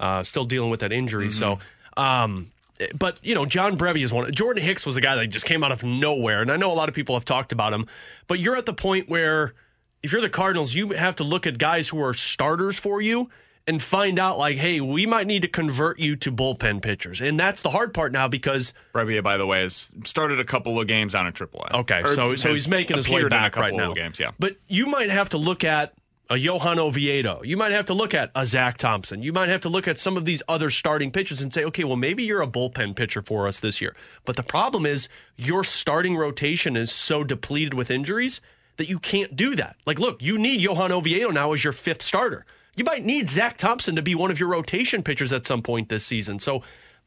[0.00, 1.30] Uh, still dealing with that injury.
[1.30, 1.58] So,
[1.96, 2.52] um,
[2.96, 4.32] but you know, John Brebbia is one.
[4.32, 6.74] Jordan Hicks was a guy that just came out of nowhere, and I know a
[6.74, 7.86] lot of people have talked about him.
[8.28, 9.54] But you're at the point where,
[10.02, 13.28] if you're the Cardinals, you have to look at guys who are starters for you
[13.68, 17.38] and find out like, hey, we might need to convert you to bullpen pitchers, and
[17.38, 20.88] that's the hard part now because Brebbia, by the way, has started a couple of
[20.88, 21.72] games on a AAA.
[21.72, 23.90] Okay, Or so so he's making his way a back right now.
[23.90, 24.30] of games, yeah.
[24.38, 25.92] But you might have to look at
[26.30, 27.42] a Johan Oviedo.
[27.42, 29.22] You might have to look at a Zach Thompson.
[29.22, 31.84] You might have to look at some of these other starting pitchers and say, okay,
[31.84, 33.96] well maybe you're a bullpen pitcher for us this year.
[34.24, 38.40] But the problem is your starting rotation is so depleted with injuries
[38.76, 39.76] that you can't do that.
[39.86, 42.44] Like, look, you need Johan Oviedo now as your fifth starter.
[42.78, 45.88] You might need Zach Thompson to be one of your rotation pitchers at some point
[45.88, 46.38] this season.
[46.40, 46.62] So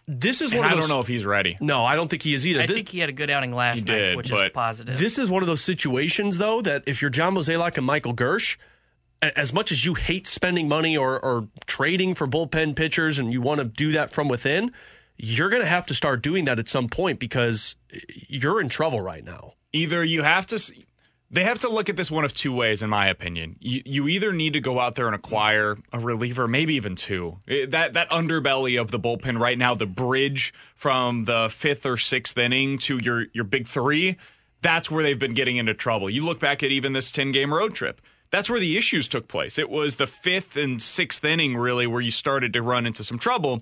[0.07, 0.87] this is And one I of those.
[0.89, 1.57] don't know if he's ready.
[1.61, 2.61] No, I don't think he is either.
[2.61, 4.97] I This- think he had a good outing last night, did, which is positive.
[4.97, 8.57] this is one of those situations, though, that if you're John Mozeliak and Michael Girsch,
[9.21, 13.39] as much as you hate spending money or, or trading for bullpen pitchers and you
[13.41, 14.71] want to do that from within,
[15.17, 17.75] you're going to have to start doing that at some point because
[18.27, 19.53] you're in trouble right now.
[19.73, 20.71] Either you have to, s-
[21.31, 23.55] they have to look at this one of two ways, in my opinion.
[23.59, 27.39] You, you either need to go out there and acquire a reliever, maybe even two.
[27.47, 31.97] Eh, That that underbelly of the bullpen right now, the bridge from the fifth or
[31.97, 34.17] sixth inning to your your big three,
[34.61, 36.09] that's where they've been getting into trouble.
[36.09, 38.01] You look back at even this ten game road trip.
[38.29, 39.57] That's where the issues took place.
[39.57, 43.19] It was the fifth and sixth inning, really, where you started to run into some
[43.19, 43.61] trouble.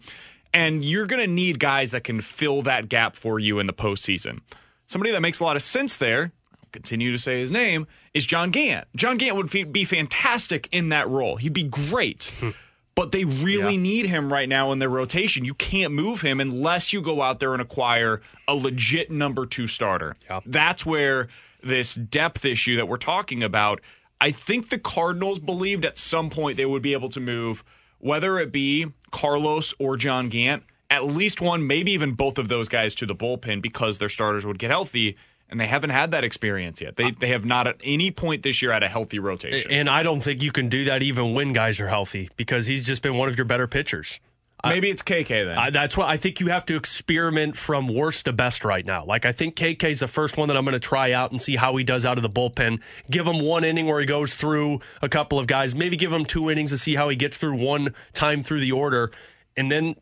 [0.54, 3.74] And you're going to need guys that can fill that gap for you in the
[3.74, 4.42] postseason.
[4.88, 6.32] Somebody that makes a lot of sense there,
[6.72, 8.88] continue to say his name, is John Gant.
[8.96, 11.36] John Gant would be fantastic in that role.
[11.38, 12.34] He'd be great.
[12.40, 12.50] Hmm.
[12.96, 13.80] but they really Yeah.
[13.82, 15.46] need him right now in their rotation.
[15.46, 19.68] You can't move him unless you go out there and acquire a legit number two
[19.68, 20.18] starter.
[20.30, 20.42] Yeah.
[20.46, 21.30] That's where
[21.64, 23.80] this depth issue that we're talking about,
[24.20, 27.64] I think the Cardinals believed at some point they would be able to move,
[28.00, 32.68] whether it be Carlos or John Gant, at least one, maybe even both of those
[32.68, 35.16] guys to the bullpen because their starters would get healthy.
[35.50, 36.96] And they haven't had that experience yet.
[36.96, 39.72] They, they have not at any point this year had a healthy rotation.
[39.72, 42.86] And I don't think you can do that even when guys are healthy because he's
[42.86, 44.20] just been one of your better pitchers.
[44.64, 45.58] Maybe it's KK then.
[45.58, 49.06] I, that's why I think you have to experiment from worst to best right now.
[49.06, 51.56] Like I think KK's the first one that I'm going to try out and see
[51.56, 52.82] how he does out of the bullpen.
[53.10, 55.74] Give him one inning where he goes through a couple of guys.
[55.74, 58.72] Maybe give him two innings to see how he gets through one time through the
[58.72, 59.12] order,
[59.56, 59.96] and then.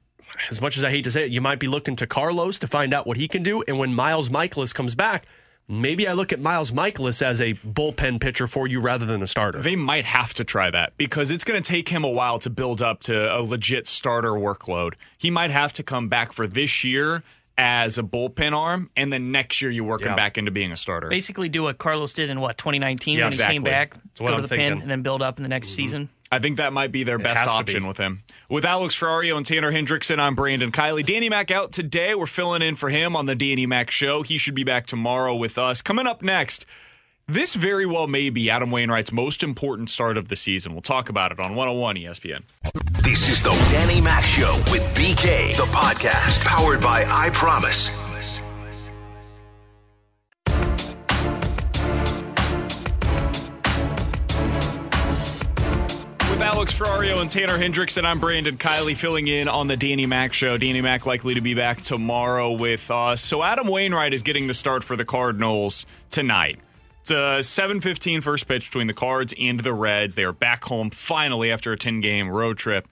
[0.49, 2.67] As much as I hate to say it, you might be looking to Carlos to
[2.67, 3.63] find out what he can do.
[3.67, 5.25] And when Miles Mikolas comes back,
[5.67, 9.27] maybe I look at Miles Mikolas as a bullpen pitcher for you rather than a
[9.27, 9.61] starter.
[9.61, 12.49] They might have to try that because it's going to take him a while to
[12.49, 14.93] build up to a legit starter workload.
[15.17, 17.23] He might have to come back for this year
[17.57, 20.77] as a bullpen arm, and then next year you work him back into being a
[20.77, 21.07] starter.
[21.09, 24.29] Basically, do what Carlos did in what 2019 Yeah, when he came back, That's what
[24.29, 24.73] go I'm to the thinking.
[24.73, 25.75] pin, and then build up in the next mm-hmm.
[25.75, 26.09] season.
[26.31, 27.87] I think that might be their best option be.
[27.87, 28.23] with him.
[28.49, 31.05] With Alex Ferrario and Tanner Hendrickson, I'm Brandon Kiley.
[31.05, 32.15] Danny Mac out today.
[32.15, 34.23] We're filling in for him on the Danny Mac show.
[34.23, 35.81] He should be back tomorrow with us.
[35.81, 36.65] Coming up next,
[37.27, 40.73] this very well may be Adam Wainwright's most important start of the season.
[40.73, 42.43] We'll talk about it on 101 ESPN.
[43.03, 48.06] This is the Danny Mac Show with BK, the podcast powered by I Promise.
[56.37, 60.05] With Alex Ferrario and Tanner Hendricks, and I'm Brandon Kiley filling in on the Danny
[60.05, 60.55] Mac show.
[60.55, 63.21] Danny Mac likely to be back tomorrow with us.
[63.21, 66.59] So Adam Wainwright is getting the start for the Cardinals tonight.
[67.01, 70.13] It's a 7-15 first pitch between the Cards and the Reds.
[70.13, 72.87] They are back home finally after a 10-game road trip.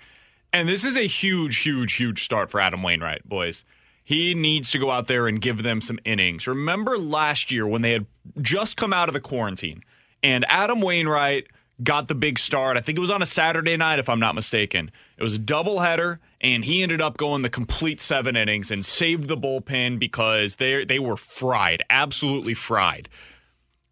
[0.51, 3.63] And this is a huge, huge, huge start for Adam Wainwright, boys.
[4.03, 6.47] He needs to go out there and give them some innings.
[6.47, 8.07] Remember last year when they had
[8.41, 9.83] just come out of the quarantine
[10.23, 11.45] and Adam Wainwright
[11.83, 12.77] got the big start.
[12.77, 14.91] I think it was on a Saturday night, if I'm not mistaken.
[15.17, 19.27] It was a doubleheader, and he ended up going the complete seven innings and saved
[19.27, 23.09] the bullpen because they they were fried, absolutely fried.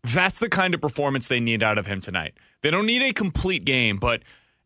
[0.04, 2.34] That's the kind of performance they need out of him tonight.
[2.62, 4.22] They don't need a complete game, but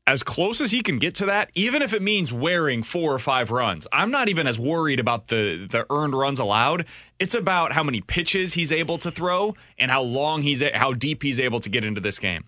[0.08, 3.20] as close as he can get to that, even if it means wearing four or
[3.20, 6.86] five runs, I'm not even as worried about the the earned runs allowed.
[7.20, 11.24] It's about how many pitches he's able to throw and how long he's how deep
[11.24, 12.46] he's able to get into this game.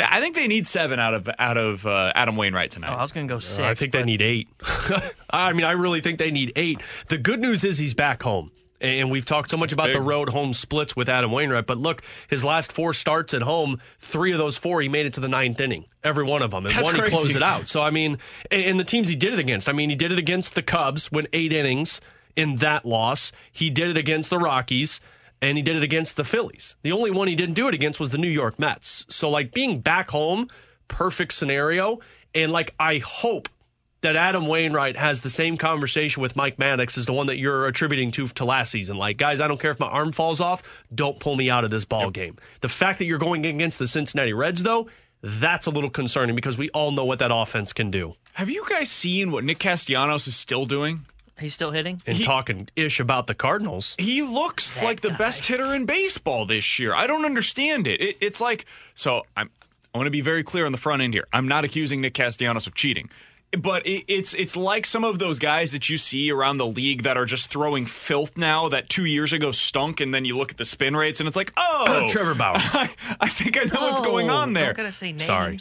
[0.00, 2.90] Th- I think they need seven out of out of uh, Adam Wainwright tonight.
[2.90, 3.58] Oh, I was going to go six.
[3.58, 4.48] I think they need eight.
[5.30, 6.80] I mean, I really think they need eight.
[7.08, 8.50] The good news is he's back home.
[8.80, 11.66] And we've talked so much about the road home splits with Adam Wainwright.
[11.66, 15.12] But look, his last four starts at home, three of those four, he made it
[15.14, 15.84] to the ninth inning.
[16.02, 16.64] Every one of them.
[16.64, 17.10] And That's one, crazy.
[17.10, 17.68] he closed it out.
[17.68, 18.16] So, I mean,
[18.50, 19.68] and, and the teams he did it against.
[19.68, 22.00] I mean, he did it against the Cubs, went eight innings
[22.36, 23.32] in that loss.
[23.52, 24.98] He did it against the Rockies,
[25.42, 26.76] and he did it against the Phillies.
[26.82, 29.06] The only one he didn't do it against was the New York Mets.
[29.08, 30.48] So, like, being back home,
[30.88, 32.00] perfect scenario.
[32.34, 33.48] And, like, I hope
[34.02, 37.66] that Adam Wainwright has the same conversation with Mike Maddux as the one that you're
[37.66, 38.96] attributing to to last season.
[38.96, 40.62] Like, guys, I don't care if my arm falls off,
[40.94, 42.38] don't pull me out of this ball game.
[42.60, 44.88] The fact that you're going against the Cincinnati Reds, though,
[45.22, 48.14] that's a little concerning because we all know what that offense can do.
[48.34, 51.04] Have you guys seen what Nick Castellanos is still doing?
[51.40, 52.00] He's still hitting?
[52.06, 53.96] And He- talking ish about the Cardinals.
[53.98, 55.16] He looks That like the guy.
[55.16, 56.94] best hitter in baseball this year.
[56.94, 58.00] I don't understand it.
[58.00, 59.24] it it's like so.
[59.36, 59.50] I'm.
[59.92, 61.26] I want to be very clear on the front end here.
[61.32, 63.10] I'm not accusing Nick Castellanos of cheating,
[63.58, 67.02] but it, it's it's like some of those guys that you see around the league
[67.02, 70.52] that are just throwing filth now that two years ago stunk, and then you look
[70.52, 72.52] at the spin rates and it's like, oh, Trevor Bauer.
[72.58, 74.66] I, I think I know what's going on there.
[74.66, 75.24] Don't gotta say names.
[75.24, 75.58] Sorry.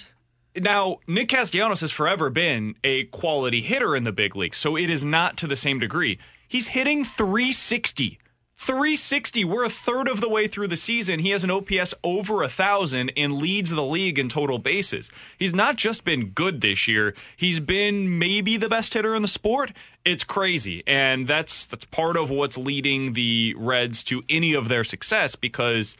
[0.55, 4.89] Now, Nick Castellanos has forever been a quality hitter in the big league, so it
[4.89, 6.17] is not to the same degree.
[6.47, 8.19] He's hitting 360.
[8.57, 9.45] 360.
[9.45, 11.19] We're a third of the way through the season.
[11.19, 15.09] He has an OPS over a thousand and leads the league in total bases.
[15.37, 17.15] He's not just been good this year.
[17.37, 19.71] He's been maybe the best hitter in the sport.
[20.03, 24.83] It's crazy, and that's that's part of what's leading the Reds to any of their
[24.83, 25.95] success because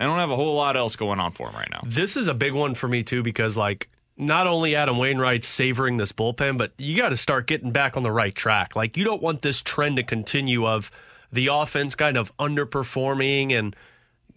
[0.00, 1.82] I don't have a whole lot else going on for him right now.
[1.84, 5.98] This is a big one for me, too, because, like, not only Adam Wainwright savoring
[5.98, 8.74] this bullpen, but you got to start getting back on the right track.
[8.74, 10.90] Like, you don't want this trend to continue of
[11.32, 13.76] the offense kind of underperforming and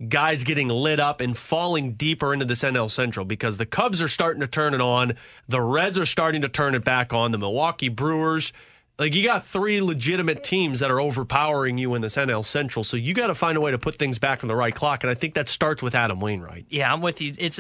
[0.10, 4.08] guys getting lit up and falling deeper into this NL Central because the Cubs are
[4.08, 5.14] starting to turn it on.
[5.48, 7.32] The Reds are starting to turn it back on.
[7.32, 8.52] The Milwaukee Brewers.
[9.00, 12.84] Like, you got three legitimate teams that are overpowering you in this NL Central.
[12.84, 15.04] So you got to find a way to put things back on the right clock.
[15.04, 16.68] And I think that starts with Adam Wainwright.
[16.70, 17.34] Yeah, I'm with you.
[17.38, 17.60] It's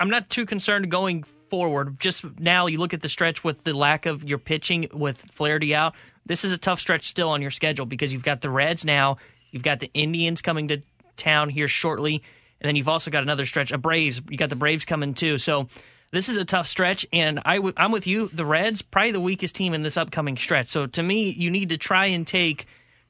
[0.00, 2.00] I'm not too concerned going forward.
[2.00, 5.74] Just now, you look at the stretch with the lack of your pitching with Flaherty
[5.74, 5.94] out.
[6.24, 9.18] This is a tough stretch still on your schedule because you've got the Reds now,
[9.50, 10.82] you've got the Indians coming to
[11.16, 12.22] town here shortly,
[12.60, 14.22] and then you've also got another stretch of Braves.
[14.28, 15.38] You got the Braves coming too.
[15.38, 15.68] So
[16.12, 18.30] this is a tough stretch, and I w- I'm with you.
[18.32, 20.68] The Reds probably the weakest team in this upcoming stretch.
[20.68, 22.66] So to me, you need to try and take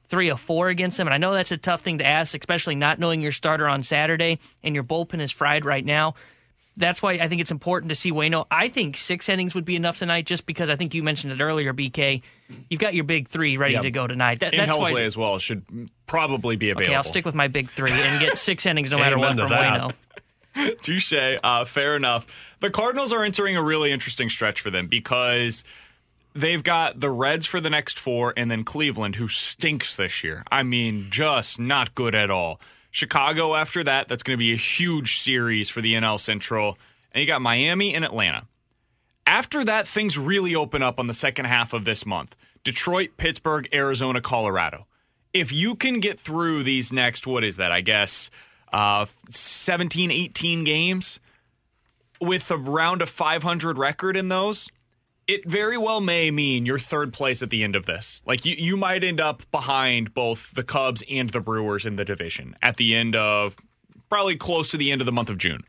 [0.07, 1.07] three or four against them.
[1.07, 3.81] And I know that's a tough thing to ask, especially not knowing your starter on
[3.81, 6.15] Saturday and your bullpen is fried right now.
[6.77, 8.45] That's why I think it's important to see Wayno.
[8.51, 11.41] I think six innings would be enough tonight, just because I think you mentioned it
[11.41, 12.21] earlier, BK.
[12.69, 13.83] You've got your big three ready Yep.
[13.83, 14.39] to go tonight.
[14.39, 15.01] That, And that's Helsley why.
[15.03, 15.63] as well should
[16.07, 16.85] probably be available.
[16.87, 19.49] Okay, I'll stick with my big three and get six innings no matter what from
[19.49, 19.79] that.
[19.81, 19.93] Wayno.
[20.81, 21.13] Touche.
[21.43, 22.25] Uh, fair enough.
[22.59, 25.63] The Cardinals are entering a really interesting stretch for them because
[26.33, 30.43] they've got the Reds for the next four and then Cleveland, who stinks this year.
[30.51, 32.59] I mean, just not good at all.
[32.91, 36.77] Chicago after that, that's going to be a huge series for the NL Central.
[37.13, 38.47] And you got Miami and Atlanta.
[39.25, 43.67] After that, things really open up on the second half of this month Detroit, Pittsburgh,
[43.73, 44.85] Arizona, Colorado.
[45.33, 48.29] If you can get through these next, what is that, I guess,
[48.71, 51.19] uh, 17, 18 games,
[52.19, 54.69] with around a 500 record in those,
[55.27, 58.21] it very well may mean you're third place at the end of this.
[58.25, 62.05] Like you, you might end up behind both the Cubs and the Brewers in the
[62.05, 63.55] division at the end of
[64.09, 65.63] probably close to the end of the month of June.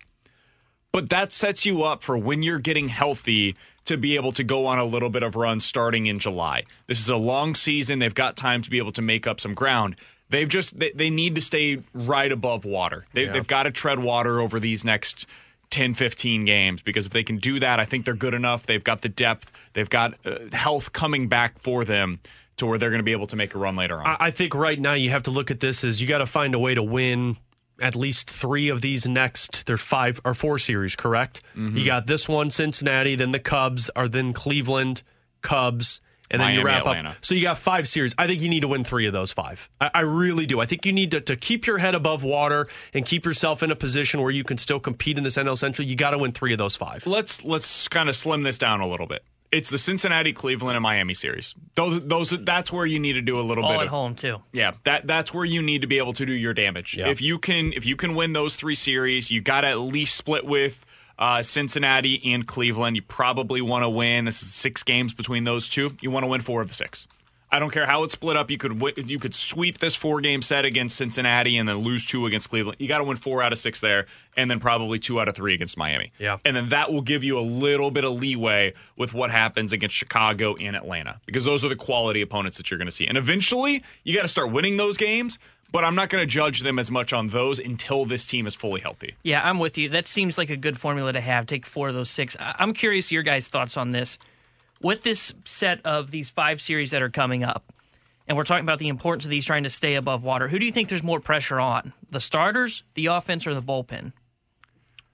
[0.90, 4.66] But that sets you up for when you're getting healthy to be able to go
[4.66, 6.64] on a little bit of run starting in July.
[6.86, 7.98] This is a long season.
[7.98, 9.96] They've got time to be able to make up some ground.
[10.32, 13.06] They've just they, they need to stay right above water.
[13.12, 13.32] They, Yeah.
[13.32, 15.26] They've got to tread water over these next
[15.70, 18.66] 10, 15 games because if they can do that, I think they're good enough.
[18.66, 19.52] They've got the depth.
[19.74, 22.18] They've got uh, health coming back for them
[22.56, 24.06] to where they're going to be able to make a run later on.
[24.06, 26.26] I I think right now you have to look at this as you got to
[26.26, 27.36] find a way to win
[27.80, 29.66] at least three of these next.
[29.66, 31.42] There's five or four series, correct?
[31.56, 31.76] Mm-hmm.
[31.76, 35.02] You got this one, Cincinnati, then the Cubs, are then Cleveland,
[35.42, 36.00] Cubs,
[36.32, 37.10] and then you wrap Atlanta.
[37.10, 37.16] up.
[37.20, 38.14] So you got five series.
[38.18, 39.68] I think you need to win three of those five.
[39.80, 40.60] I, I really do.
[40.60, 43.70] I think you need to, to keep your head above water and keep yourself in
[43.70, 45.86] a position where you can still compete in this NL Central.
[45.86, 47.06] You got to win three of those five.
[47.06, 49.24] let's let's kind of slim this down a little bit.
[49.52, 51.54] It's the Cincinnati, Cleveland, and Miami series.
[51.74, 54.14] Those those that's where you need to do a little All bit at of home
[54.14, 54.38] too.
[54.52, 56.96] Yeah, that that's where you need to be able to do your damage.
[56.96, 57.08] Yeah.
[57.08, 60.16] If you can if you can win those three series, you got to at least
[60.16, 60.86] split with
[61.18, 62.96] uh, Cincinnati and Cleveland.
[62.96, 64.24] You probably want to win.
[64.24, 65.96] This is six games between those two.
[66.00, 67.06] You want to win four of the six.
[67.52, 68.50] I don't care how it's split up.
[68.50, 72.26] You could you could sweep this four game set against Cincinnati and then lose two
[72.26, 72.78] against Cleveland.
[72.80, 75.34] You got to win four out of six there, and then probably two out of
[75.36, 76.12] three against Miami.
[76.18, 76.38] Yeah.
[76.46, 79.94] and then that will give you a little bit of leeway with what happens against
[79.94, 83.06] Chicago and Atlanta because those are the quality opponents that you're going to see.
[83.06, 85.38] And eventually, you got to start winning those games.
[85.70, 88.54] But I'm not going to judge them as much on those until this team is
[88.54, 89.14] fully healthy.
[89.22, 89.88] Yeah, I'm with you.
[89.88, 91.46] That seems like a good formula to have.
[91.46, 92.36] Take four of those six.
[92.38, 94.18] I'm curious your guys' thoughts on this.
[94.82, 97.72] With this set of these five series that are coming up,
[98.26, 100.66] and we're talking about the importance of these trying to stay above water, who do
[100.66, 101.92] you think there's more pressure on?
[102.10, 104.12] The starters, the offense, or the bullpen?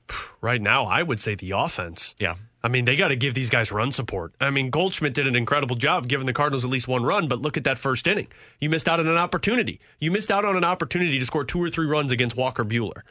[0.41, 2.15] Right now, I would say the offense.
[2.19, 2.37] Yeah.
[2.63, 4.35] I mean, they got to give these guys run support.
[4.41, 7.41] I mean, Goldschmidt did an incredible job giving the Cardinals at least one run, but
[7.41, 8.29] look at that first inning.
[8.61, 9.81] You missed out on an opportunity.
[10.01, 13.03] You missed out on an opportunity to score two or three runs against Walker Buehler.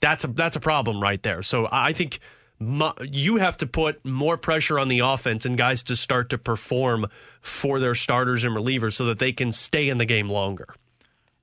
[0.00, 1.42] That's a that's a problem right there.
[1.42, 2.20] So I think mu-
[2.60, 7.06] you have to put more pressure on the offense and guys to start to perform
[7.40, 10.68] for their starters and relievers so that they can stay in the game longer.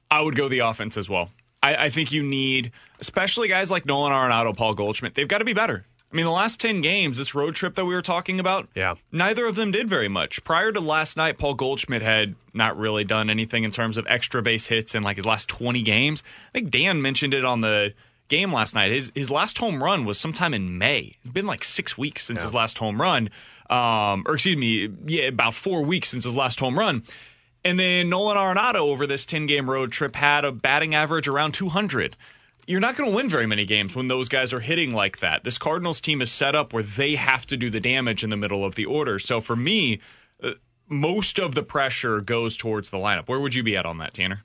[0.10, 1.30] I would go the offense as well.
[1.64, 5.46] I, I think you need, especially guys like Nolan Arenado, Paul Goldschmidt, they've got to
[5.46, 5.86] be better.
[6.12, 8.96] I mean, the last 10 games, this road trip that we were talking about, Yeah.
[9.14, 10.44] neither of them did very much.
[10.44, 14.42] Prior to last night, Paul Goldschmidt had not really done anything in terms of extra
[14.42, 16.22] base hits in like his last 20 games.
[16.50, 17.94] I think Dan mentioned it on the
[18.32, 18.92] game last night.
[18.92, 21.18] His his last home run was sometime in May.
[21.24, 23.30] It's been like six weeks since his last home run.
[23.70, 27.04] Um, or excuse me, yeah, about four weeks since his last home run.
[27.64, 31.54] And then Nolan Arenado over this 10 game road trip had a batting average around
[31.54, 32.18] 200.
[32.68, 35.44] You're not going to win very many games when those guys are hitting like that.
[35.44, 38.38] This Cardinals team is set up where they have to do the damage in the
[38.38, 39.20] middle of the order.
[39.20, 40.00] So for me,
[40.42, 40.52] uh,
[40.88, 43.28] most of the pressure goes towards the lineup.
[43.28, 44.44] Where would you be at on that, Tanner?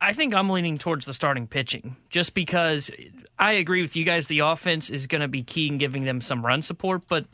[0.00, 2.90] I think I'm leaning towards the starting pitching just because
[3.38, 4.26] I agree with you guys.
[4.26, 7.26] The offense is going to be key in giving them some run support, but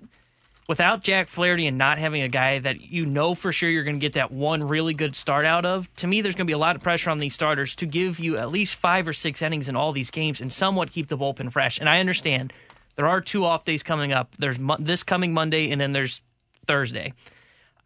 [0.68, 3.96] without Jack Flaherty and not having a guy that you know for sure you're going
[3.96, 6.54] to get that one really good start out of, to me, there's going to be
[6.54, 9.42] a lot of pressure on these starters to give you at least five or six
[9.42, 11.78] innings in all these games and somewhat keep the bullpen fresh.
[11.78, 12.52] And I understand
[12.96, 14.34] there are two off days coming up.
[14.38, 16.20] There's mo- this coming Monday, and then there's
[16.66, 17.12] Thursday.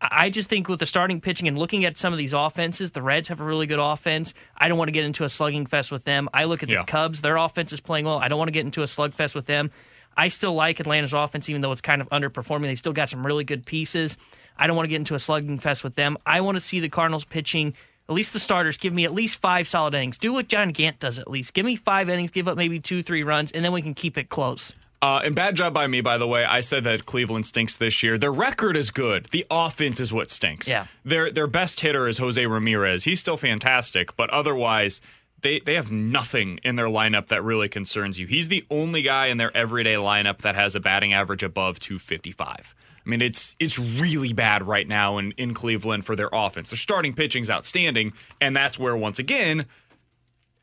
[0.01, 3.01] I just think with the starting pitching and looking at some of these offenses, the
[3.01, 4.35] Reds have a really good offense.
[4.57, 6.29] I don't want to get into a slugging fest with them.
[6.35, 6.81] I look at Yeah.
[6.81, 8.19] the Cubs, their offense is playing well.
[8.19, 9.71] I don't want to get into a slugfest with them.
[10.17, 12.63] I still like Atlanta's offense, even though it's kind of underperforming.
[12.63, 14.19] They've still got some really good pieces.
[14.59, 16.17] I don't want to get into a slugging fest with them.
[16.27, 17.75] I want to see the Cardinals pitching,
[18.09, 20.17] at least the starters, give me at least five solid innings.
[20.19, 21.53] Do what John Gant does at least.
[21.55, 24.17] Give me five innings, give up maybe two, three runs, and then we can keep
[24.17, 24.73] it close.
[25.03, 26.45] Uh, and bad job by me, by the way.
[26.45, 28.17] I said that Cleveland stinks this year.
[28.17, 29.29] Their record is good.
[29.31, 30.67] The offense is what stinks.
[30.67, 30.87] Yeah.
[31.05, 33.05] Their their best hitter is Jose Ramirez.
[33.05, 35.01] He's still fantastic, but otherwise,
[35.43, 38.27] they they have nothing in their lineup that really concerns you.
[38.27, 42.75] He's the only guy in their everyday lineup that has a batting average above 255.
[43.07, 46.71] I mean, it's it's really bad right now in, in Cleveland for their offense.
[46.71, 49.67] Their starting pitching's outstanding, and that's where once again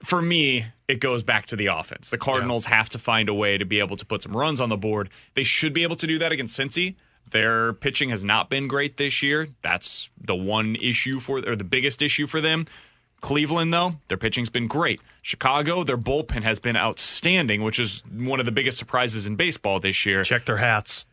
[0.04, 2.10] for me, it goes back to the offense.
[2.10, 4.70] The Cardinals have to find a way to be able to put some runs on
[4.70, 5.10] the board.
[5.34, 6.96] They should be able to do that against Cincy.
[7.32, 9.48] Their pitching has not been great this year.
[9.62, 12.68] That's the one issue for, or the biggest issue for them.
[13.22, 15.00] Cleveland, though, their pitching's been great.
[15.22, 19.80] Chicago, their bullpen has been outstanding, which is one of the biggest surprises in baseball
[19.80, 20.24] this year.
[20.26, 21.06] Check their hats.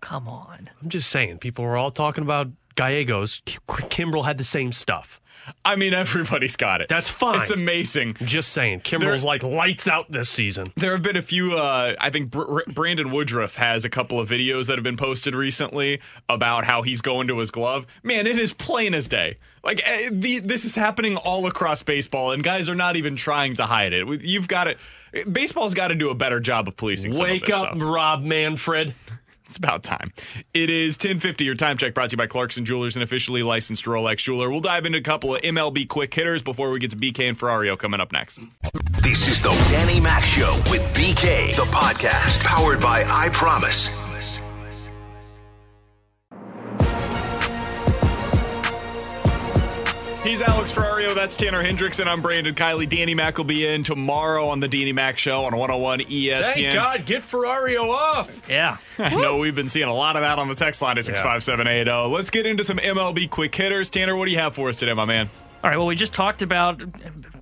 [0.00, 0.70] Come on.
[0.82, 3.42] I'm just saying, people were all talking about Gallegos.
[3.44, 5.20] K- Kimbrel had the same stuff.
[5.64, 6.88] I mean, everybody's got it.
[6.88, 7.40] That's fine.
[7.40, 8.16] It's amazing.
[8.24, 10.66] Just saying, Kimbrel's There's- like lights out this season.
[10.76, 11.56] There have been a few.
[11.58, 15.34] Uh, I think Br- Brandon Woodruff has a couple of videos that have been posted
[15.34, 17.86] recently about how he's going to his glove.
[18.02, 19.38] Man, it is plain as day.
[19.62, 23.54] Like eh, the, this is happening all across baseball, and guys are not even trying
[23.56, 24.22] to hide it.
[24.22, 24.78] You've got it.
[25.32, 27.12] Baseball's got to do a better job of policing.
[27.12, 27.78] some of Wake this up, stuff.
[27.80, 28.94] Rob Manfred.
[29.50, 30.12] It's about time.
[30.54, 33.84] It is 1050, your time check brought to you by Clarkson Jewelers, an officially licensed
[33.84, 34.48] Rolex jeweler.
[34.48, 37.36] We'll dive into a couple of MLB quick hitters before we get to BK and
[37.36, 38.38] Ferrario coming up next.
[39.02, 43.99] This is the Danny Mac Show with BK, the podcast powered by I Promise.
[50.22, 51.14] He's Alex Ferrario.
[51.14, 52.86] That's Tanner Hendricks, and I'm Brandon Kiley.
[52.86, 56.42] Danny Mac will be in tomorrow on the Danny Mac Show on 101 ESPN.
[56.44, 58.46] Thank God, get Ferrario off.
[58.46, 58.76] Yeah.
[58.98, 62.14] I know we've been seeing a lot of that on the text line at 65780.
[62.14, 63.88] Let's get into some MLB quick hitters.
[63.88, 65.30] Tanner, what do you have for us today, my man?
[65.62, 65.76] All right.
[65.76, 66.82] Well, we just talked about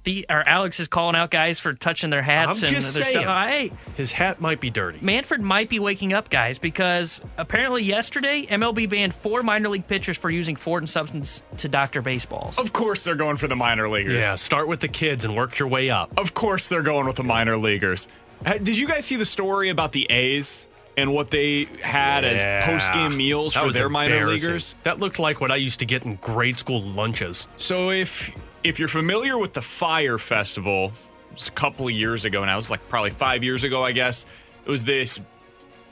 [0.04, 3.04] the or Alex is calling out guys for touching their hats I'm and just their
[3.04, 3.20] saying.
[3.24, 3.48] stuff.
[3.48, 4.98] Hey, His hat might be dirty.
[5.02, 10.16] Manfred might be waking up, guys, because apparently yesterday MLB banned four minor league pitchers
[10.16, 12.58] for using foreign substance to doctor baseballs.
[12.58, 14.14] Of course, they're going for the minor leaguers.
[14.14, 16.12] Yeah, start with the kids and work your way up.
[16.16, 18.08] Of course, they're going with the minor leaguers.
[18.46, 20.67] Uh, did you guys see the story about the A's
[20.98, 22.30] and what they had Yeah.
[22.30, 24.74] as post game meals That for their minor leaguers?
[24.82, 27.46] That looked like what I used to get in grade school lunches.
[27.56, 28.30] So if
[28.64, 30.92] if you're familiar with the Fyre Festival,
[31.26, 32.54] it was a couple of years ago now.
[32.54, 34.26] It was like probably five years ago, I guess.
[34.66, 35.20] It was this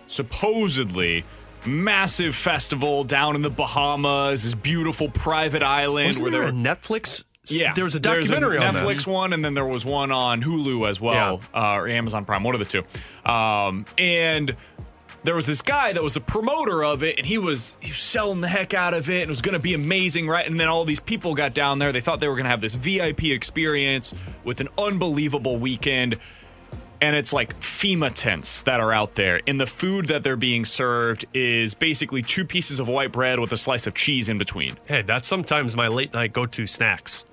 [0.09, 1.25] supposedly
[1.65, 6.53] massive festival down in the Bahamas, this beautiful private island Wasn't where there there a
[6.53, 7.25] Netflix?
[7.47, 9.07] yeah, there was a documentary on Netflix this.
[9.07, 12.55] one, and then there was one on Hulu as well, uh, or Amazon Prime, one
[12.55, 12.83] of the two.
[13.31, 14.55] Um, and
[15.27, 17.99] there was this guy that was the promoter of it, and he was he was
[17.99, 20.47] selling the heck out of it, and it was going to be amazing, right?
[20.47, 22.61] And then all these people got down there; they thought they were going to have
[22.61, 24.15] this VIP experience
[24.45, 26.19] with an unbelievable weekend.
[26.99, 29.43] And it's like FEMA tents that are out there.
[29.47, 33.53] And the food that they're being served is basically two pieces of white bread with
[33.53, 34.79] a slice of cheese in between.
[34.87, 37.25] Hey, that's sometimes my late night go to snacks.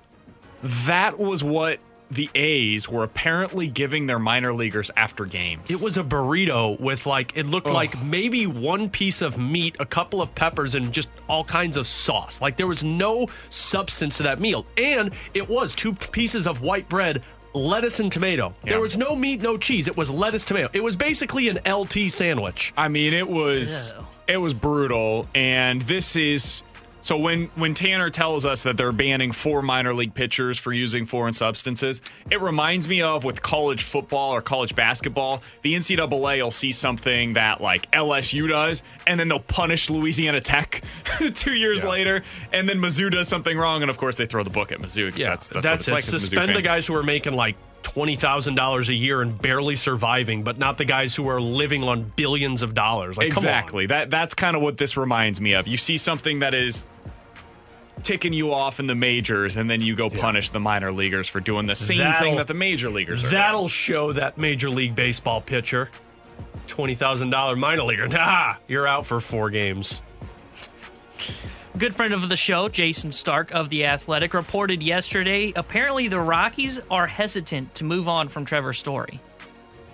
[0.62, 1.80] That was what
[2.10, 5.70] the A's were apparently giving their minor leaguers after games.
[5.70, 9.86] It was a burrito with like it looked like maybe one piece of meat, a
[9.86, 12.40] couple of peppers, and just all kinds of sauce.
[12.40, 16.88] Like there was no substance to that meal, and it was two pieces of white
[16.88, 17.22] bread.
[17.56, 18.52] Lettuce and tomato.
[18.64, 18.72] Yeah.
[18.72, 19.86] There was no meat, no cheese.
[19.86, 20.68] It was lettuce, tomato.
[20.72, 22.72] It was basically an LT sandwich.
[22.76, 24.06] I mean, it was Ew.
[24.26, 26.62] it was brutal, and this is
[27.04, 31.04] so when when Tanner tells us that they're banning four minor league pitchers for using
[31.04, 32.00] foreign substances,
[32.30, 37.34] it reminds me of with college football or college basketball, the NCAA will see something
[37.34, 40.82] that like LSU does, and then they'll punish Louisiana Tech
[41.34, 41.90] two years Yeah.
[41.90, 44.78] later, and then Mizzou does something wrong, and of course they throw the book at
[44.80, 45.10] Mizzou.
[45.12, 45.92] 'cause that's, that's, what it's it.
[45.92, 48.94] like as a Mizzou Suspend the guys who are making like twenty thousand dollars a
[48.94, 53.18] year and barely surviving, but not the guys who are living on billions of dollars.
[53.18, 53.44] Like, come on.
[53.44, 53.84] exactly.
[53.86, 55.68] That that's kind of what this reminds me of.
[55.68, 56.86] You see something that is
[58.04, 61.40] ticking you off in the majors, and then you go punish the minor leaguers for
[61.40, 63.28] doing the same That'll- thing that the major leaguers are.
[63.28, 65.90] That'll show that Major League Baseball pitcher.
[66.68, 68.06] $20,000 minor leaguer.
[68.08, 70.00] Nah, you're out for four games.
[71.76, 76.78] Good friend of the show, Jayson Stark of The Athletic, reported yesterday apparently the Rockies
[76.90, 79.20] are hesitant to move on from Trevor Story.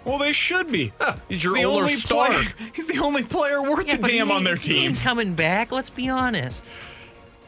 [0.05, 0.93] Well, they should be.
[1.29, 2.27] He's your the older only star.
[2.29, 2.49] player.
[2.75, 5.03] He's the only player worth a but he damn on ain't- their he ain't team.
[5.03, 6.71] coming back, let's be honest.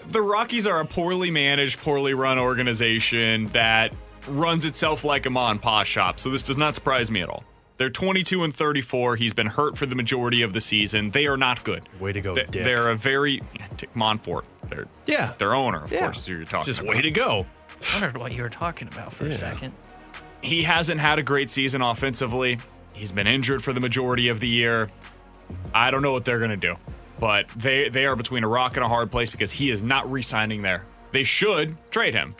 [0.08, 3.94] The Rockies are a poorly managed, poorly run organization that
[4.28, 6.18] runs itself like a ma and pa shop.
[6.20, 7.44] So this does not surprise me at all.
[7.78, 9.16] They're 22 and 34.
[9.16, 11.10] He's been hurt for the majority of the season.
[11.10, 11.82] They are not good.
[11.98, 12.64] Way to go, They- Dick.
[12.64, 13.40] They're a very
[13.76, 14.44] Dick Monfort.
[14.68, 15.32] They're Yeah.
[15.38, 16.00] their owner, of Yeah.
[16.00, 16.28] course.
[16.28, 16.94] You're talking Just about.
[16.96, 17.46] way to go.
[17.90, 19.72] I wondered what you were talking about for a second.
[20.42, 22.58] He hasn't had a great season offensively.
[22.92, 24.88] He's been injured for the majority of the year.
[25.74, 26.76] I don't know what they're going to do,
[27.18, 30.10] but they they are between a rock and a hard place because he is not
[30.10, 30.84] re-signing there.
[31.12, 32.34] They should trade him,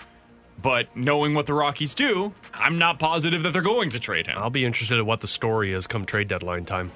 [0.63, 4.39] but knowing what the Rockies do, I'm not positive that they're going to trade him.
[4.39, 6.91] I'll be interested in what the story is come trade deadline time.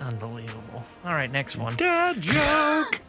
[0.00, 0.84] Unbelievable.
[1.04, 1.76] All right, next one.
[1.76, 3.00] Dad joke.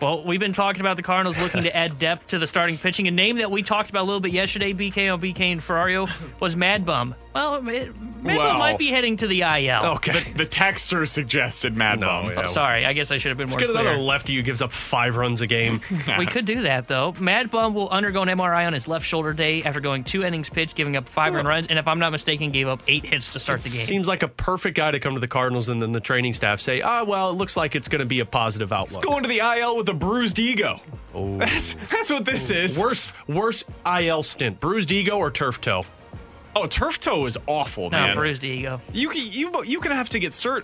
[0.00, 3.06] Well, we've been talking about the Cardinals looking to add depth to the starting pitching.
[3.06, 6.08] A name that we talked about a little bit yesterday, BK on BK and Ferrario,
[6.40, 7.14] was Mad Bum.
[7.34, 8.48] Well, it, Mad Well.
[8.48, 9.84] Bum might be heading to the IL.
[9.96, 10.32] Okay.
[10.34, 12.26] The texter suggested Mad No, Bum.
[12.32, 12.42] yeah.
[12.44, 13.88] Oh, sorry, I guess I should have been Let's more get clear.
[13.88, 15.82] another lefty who gives up five runs a game.
[16.18, 17.14] we could do that though.
[17.20, 20.48] Mad Bum will undergo an MRI on his left shoulder day after going two innings
[20.48, 23.28] pitched, giving up five run runs, and if I'm not mistaken, gave up eight hits
[23.30, 23.84] to start the game.
[23.84, 26.60] Seems like a perfect guy to come to the Cardinals and then the training staff
[26.60, 29.02] say, ah, well, it looks like it's going to be a positive outlook.
[29.02, 30.80] Going to the IL with a bruised ego.
[31.14, 31.36] Oh.
[31.38, 32.78] That's that's what this is.
[32.78, 35.84] Worst, worst IL stint: bruised ego or turf toe.
[36.56, 38.16] Oh, turf toe is awful, No, man.
[38.16, 38.80] bruised ego.
[38.92, 40.62] You can you you can have to get cert.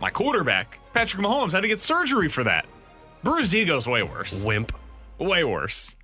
[0.00, 2.66] My quarterback, Patrick Mahomes, had to get surgery for that.
[3.22, 4.44] Bruised ego ego's way worse.
[4.44, 4.72] Wimp,
[5.18, 5.94] Way worse.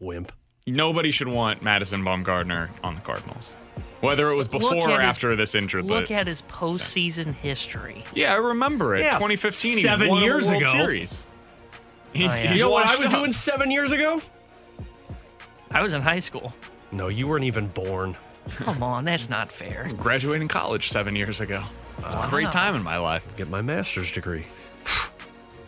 [0.00, 0.32] wimp.
[0.66, 3.56] Nobody should want Madison Bumgarner on the Cardinals.
[4.00, 5.82] Whether it was before at or his- after this injury.
[5.82, 8.04] Look at his postseason history.
[8.14, 9.00] Yeah, I remember it.
[9.00, 10.70] Yeah, 2015, he seven won a years World ago.
[10.72, 11.26] Series.
[12.12, 12.52] He's, Oh, yeah.
[12.54, 13.12] You know what I was up.
[13.20, 14.20] doing seven years ago?
[15.70, 16.52] I was in high school.
[16.90, 18.16] No, you weren't even born.
[18.56, 19.86] Come on, that's not fair.
[19.96, 21.64] Graduating college seven years ago.
[22.04, 23.36] It's a great time in my life.
[23.36, 24.44] Get my master's degree.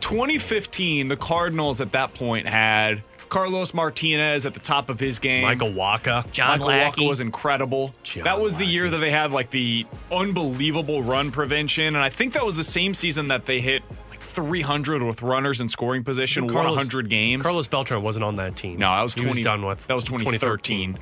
[0.01, 5.43] 2015, the Cardinals at that point had Carlos Martinez at the top of his game.
[5.43, 6.31] Michael Wacha.
[6.31, 7.01] John Michael Lackey.
[7.03, 7.93] Walker was incredible.
[8.03, 8.91] John that was the year Lackey.
[8.97, 12.93] that they had like the unbelievable run prevention, and I think that was the same
[12.93, 13.95] season that they hit like
[14.35, 17.43] 300 with runners in scoring position, won 100 games.
[17.43, 18.79] Carlos Beltran wasn't on that team.
[18.79, 19.43] no, that was He 20.
[19.43, 20.99] done with that was 2013.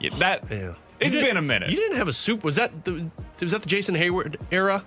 [0.00, 0.74] Yeah, that Yeah.
[1.00, 1.70] it's You been a minute.
[1.70, 2.44] You didn't have a soup.
[2.44, 4.82] Was that the, was that the Jason Heyward era?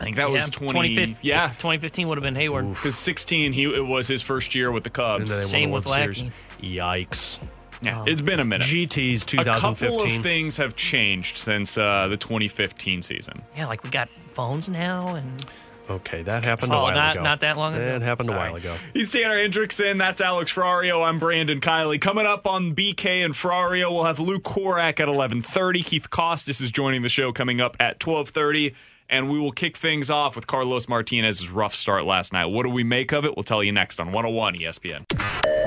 [0.00, 0.72] I think that Yeah, was 20.
[0.72, 2.68] 2015 Yeah, 2015 would have been Heyward.
[2.68, 5.30] because 16 he it was his first year with the Cubs.
[5.30, 6.32] And Same with the World Lackey.
[6.60, 7.38] Yikes.
[7.80, 8.66] yeah, it's been a minute.
[8.66, 9.38] GT's 2015.
[9.40, 10.16] a couple 2015.
[10.18, 13.34] of things have changed since uh, the 2015 season.
[13.56, 15.46] Yeah, like we got phones now, and
[15.90, 17.24] Okay, that happened a Oh, while not- ago.
[17.24, 17.84] not that long ago?
[17.84, 18.38] That happened Sorry.
[18.38, 18.74] a while ago.
[18.94, 19.98] He's Tanner Hendrickson.
[19.98, 21.06] That's Alex Ferrario.
[21.06, 22.00] I'm Brandon Kiley.
[22.00, 25.82] Coming up on BK and Ferrario, we'll have Luke Korak at 11:30.
[25.82, 28.74] Keith Costas is joining the show coming up at 12:30,
[29.10, 32.46] and we will kick things off with Carlos Martinez's rough start last night.
[32.46, 33.36] What do we make of it?
[33.36, 35.04] We'll tell you next on 101 ESPN.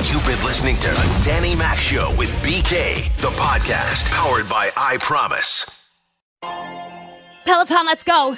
[0.04, 4.98] You've been listening to the Danny Mac Show with BK, the podcast powered by I
[4.98, 5.70] Promise.
[7.46, 8.38] Peloton, let's go.